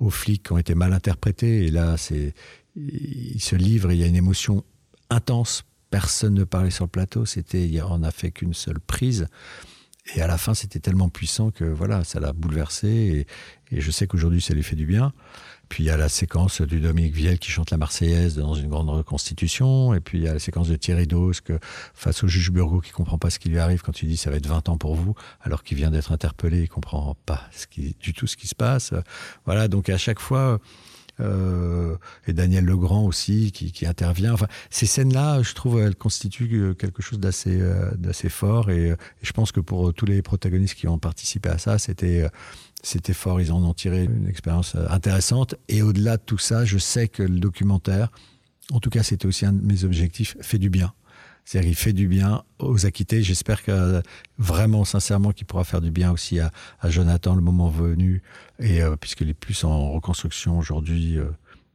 aux 0.00 0.10
flics 0.10 0.44
qui 0.44 0.52
ont 0.52 0.58
été 0.58 0.74
mal 0.74 0.92
interprétés. 0.92 1.66
Et 1.66 1.70
là, 1.70 1.96
c'est 1.96 2.34
il 2.76 3.40
se 3.40 3.56
livre, 3.56 3.90
il 3.92 3.98
y 3.98 4.04
a 4.04 4.06
une 4.06 4.16
émotion 4.16 4.64
intense. 5.10 5.64
Personne 5.90 6.34
ne 6.34 6.44
parlait 6.44 6.70
sur 6.70 6.84
le 6.84 6.90
plateau. 6.90 7.24
C'était, 7.24 7.70
on 7.82 7.98
n'a 7.98 8.10
fait 8.10 8.30
qu'une 8.30 8.54
seule 8.54 8.80
prise. 8.80 9.28
Et 10.14 10.22
à 10.22 10.26
la 10.26 10.38
fin, 10.38 10.54
c'était 10.54 10.78
tellement 10.78 11.08
puissant 11.08 11.50
que 11.50 11.64
voilà, 11.64 12.04
ça 12.04 12.20
l'a 12.20 12.32
bouleversé. 12.32 13.26
Et, 13.72 13.80
je 13.80 13.90
sais 13.90 14.06
qu'aujourd'hui, 14.06 14.40
ça 14.40 14.54
lui 14.54 14.62
fait 14.62 14.76
du 14.76 14.86
bien. 14.86 15.12
Puis 15.68 15.84
il 15.84 15.86
y 15.86 15.90
a 15.90 15.96
la 15.96 16.08
séquence 16.08 16.60
du 16.62 16.80
Dominique 16.80 17.14
Viel 17.14 17.38
qui 17.38 17.50
chante 17.50 17.70
la 17.70 17.76
Marseillaise 17.76 18.36
dans 18.36 18.54
une 18.54 18.68
grande 18.68 18.88
reconstitution. 18.88 19.94
Et 19.94 20.00
puis 20.00 20.18
il 20.18 20.24
y 20.24 20.28
a 20.28 20.34
la 20.34 20.38
séquence 20.38 20.68
de 20.68 20.76
Thierry 20.76 21.06
Dose 21.06 21.40
que, 21.40 21.58
face 21.94 22.22
au 22.24 22.28
juge 22.28 22.50
Burgot 22.50 22.80
qui 22.80 22.92
comprend 22.92 23.18
pas 23.18 23.30
ce 23.30 23.38
qui 23.38 23.48
lui 23.48 23.58
arrive 23.58 23.82
quand 23.82 24.02
il 24.02 24.08
dit 24.08 24.16
ça 24.16 24.30
va 24.30 24.36
être 24.36 24.46
20 24.46 24.68
ans 24.68 24.78
pour 24.78 24.94
vous, 24.94 25.14
alors 25.40 25.62
qu'il 25.62 25.76
vient 25.76 25.90
d'être 25.90 26.12
interpellé, 26.12 26.62
il 26.62 26.68
comprend 26.68 27.16
pas 27.26 27.42
ce 27.52 27.66
qui, 27.66 27.96
du 28.00 28.12
tout 28.12 28.26
ce 28.26 28.36
qui 28.36 28.48
se 28.48 28.54
passe. 28.54 28.92
Voilà, 29.44 29.68
donc 29.68 29.88
à 29.88 29.98
chaque 29.98 30.20
fois, 30.20 30.60
euh, 31.20 31.96
et 32.26 32.32
Daniel 32.32 32.64
Legrand 32.64 33.04
aussi 33.06 33.50
qui, 33.52 33.72
qui 33.72 33.86
intervient. 33.86 34.34
Enfin, 34.34 34.48
ces 34.70 34.86
scènes-là, 34.86 35.42
je 35.42 35.54
trouve, 35.54 35.80
elles 35.80 35.96
constituent 35.96 36.62
euh, 36.62 36.74
quelque 36.74 37.02
chose 37.02 37.18
d'assez 37.18 37.58
euh, 37.58 38.28
fort 38.28 38.70
et, 38.70 38.88
et, 38.88 38.96
je 39.22 39.32
pense 39.32 39.52
que 39.52 39.60
pour 39.60 39.94
tous 39.94 40.04
les 40.04 40.20
protagonistes 40.20 40.74
qui 40.74 40.88
ont 40.88 40.98
participé 40.98 41.48
à 41.48 41.58
ça, 41.58 41.78
c'était 41.78 42.28
c'était 42.86 43.14
fort. 43.14 43.40
Ils 43.40 43.52
en 43.52 43.62
ont 43.64 43.74
tiré 43.74 44.04
une 44.04 44.28
expérience 44.28 44.76
intéressante. 44.88 45.56
Et 45.68 45.82
au-delà 45.82 46.16
de 46.16 46.22
tout 46.22 46.38
ça, 46.38 46.64
je 46.64 46.78
sais 46.78 47.08
que 47.08 47.22
le 47.22 47.40
documentaire, 47.40 48.10
en 48.72 48.80
tout 48.80 48.90
cas, 48.90 49.02
c'était 49.02 49.26
aussi 49.26 49.44
un 49.44 49.52
de 49.52 49.64
mes 49.64 49.84
objectifs, 49.84 50.36
fait 50.40 50.58
du 50.58 50.70
bien. 50.70 50.92
C'est-à-dire 51.44 51.68
qu'il 51.68 51.76
fait 51.76 51.92
du 51.92 52.08
bien 52.08 52.42
aux 52.58 52.86
acquittés. 52.86 53.22
J'espère 53.22 53.62
que 53.62 54.02
vraiment, 54.38 54.84
sincèrement, 54.84 55.32
qu'il 55.32 55.46
pourra 55.46 55.64
faire 55.64 55.80
du 55.80 55.90
bien 55.90 56.12
aussi 56.12 56.40
à, 56.40 56.50
Jonathan 56.84 57.34
le 57.34 57.40
moment 57.40 57.68
venu, 57.68 58.22
et 58.58 58.82
euh, 58.82 58.96
puisqu'il 58.96 59.28
est 59.28 59.34
plus 59.34 59.64
en 59.64 59.92
reconstruction 59.92 60.58
aujourd'hui, 60.58 61.18
euh, 61.18 61.26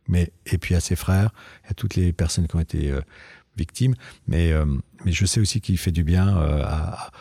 mais 0.07 0.31
et 0.45 0.57
puis 0.57 0.75
à 0.75 0.81
ses 0.81 0.95
frères, 0.95 1.33
à 1.67 1.73
toutes 1.73 1.95
les 1.95 2.11
personnes 2.11 2.47
qui 2.47 2.55
ont 2.55 2.61
été 2.61 2.91
euh, 2.91 3.01
victimes. 3.57 3.95
Mais 4.27 4.51
euh, 4.51 4.65
je 5.05 5.25
sais 5.25 5.39
aussi 5.39 5.61
qu'il 5.61 5.77
fait 5.77 5.91
du 5.91 6.03
bien 6.03 6.27
à, 6.37 7.11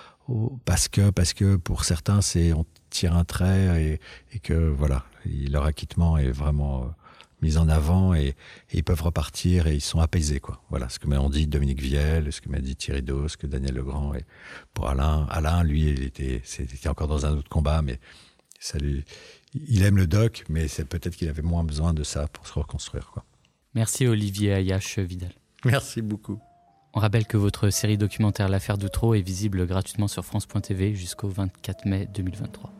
parce 0.64 0.88
que 0.88 1.10
parce 1.10 1.32
que 1.34 1.56
pour 1.56 1.84
certains, 1.84 2.20
c'est 2.20 2.52
tire 2.90 3.16
un 3.16 3.24
trait 3.24 3.82
et, 3.82 4.00
et 4.34 4.38
que 4.38 4.54
voilà, 4.54 5.04
leur 5.24 5.64
acquittement 5.64 6.18
est 6.18 6.30
vraiment 6.30 6.92
mise 7.42 7.58
en 7.58 7.68
avant 7.68 8.14
et, 8.14 8.28
et, 8.28 8.34
ils 8.74 8.84
peuvent 8.84 9.02
repartir 9.02 9.66
et 9.66 9.74
ils 9.74 9.80
sont 9.80 10.00
apaisés 10.00 10.40
quoi. 10.40 10.62
Voilà 10.70 10.88
ce 10.88 10.98
que 10.98 11.06
m'a 11.06 11.26
dit 11.28 11.46
Dominique 11.46 11.80
Viel, 11.80 12.32
ce 12.32 12.40
que 12.40 12.48
m'a 12.48 12.58
dit 12.58 12.76
Thierry 12.76 13.02
Dos, 13.02 13.28
ce 13.28 13.36
que 13.36 13.46
Daniel 13.46 13.74
Legrand 13.74 14.14
et 14.14 14.24
pour 14.74 14.88
Alain, 14.88 15.26
Alain 15.30 15.64
lui 15.64 15.90
il 15.90 16.02
était 16.02 16.42
c'était 16.44 16.88
encore 16.88 17.08
dans 17.08 17.26
un 17.26 17.32
autre 17.32 17.48
combat 17.48 17.82
mais 17.82 17.98
ça 18.58 18.78
lui 18.78 19.04
il 19.54 19.82
aime 19.82 19.96
le 19.96 20.06
doc 20.06 20.44
mais 20.48 20.68
c'est 20.68 20.84
peut-être 20.84 21.16
qu'il 21.16 21.28
avait 21.28 21.42
moins 21.42 21.64
besoin 21.64 21.94
de 21.94 22.02
ça 22.02 22.28
pour 22.28 22.46
se 22.46 22.52
reconstruire 22.52 23.10
quoi. 23.12 23.24
Merci 23.74 24.06
Olivier 24.06 24.52
Ayache 24.52 24.98
Vidal. 24.98 25.32
Merci 25.64 26.02
beaucoup. 26.02 26.40
On 26.92 26.98
rappelle 26.98 27.26
que 27.26 27.36
votre 27.36 27.70
série 27.70 27.96
documentaire 27.96 28.48
L'affaire 28.48 28.76
d'Outreau 28.76 29.14
est 29.14 29.20
visible 29.20 29.64
gratuitement 29.66 30.08
sur 30.08 30.24
France.tv 30.24 30.94
jusqu'au 30.96 31.28
24 31.28 31.86
mai 31.86 32.08
2023. 32.12 32.79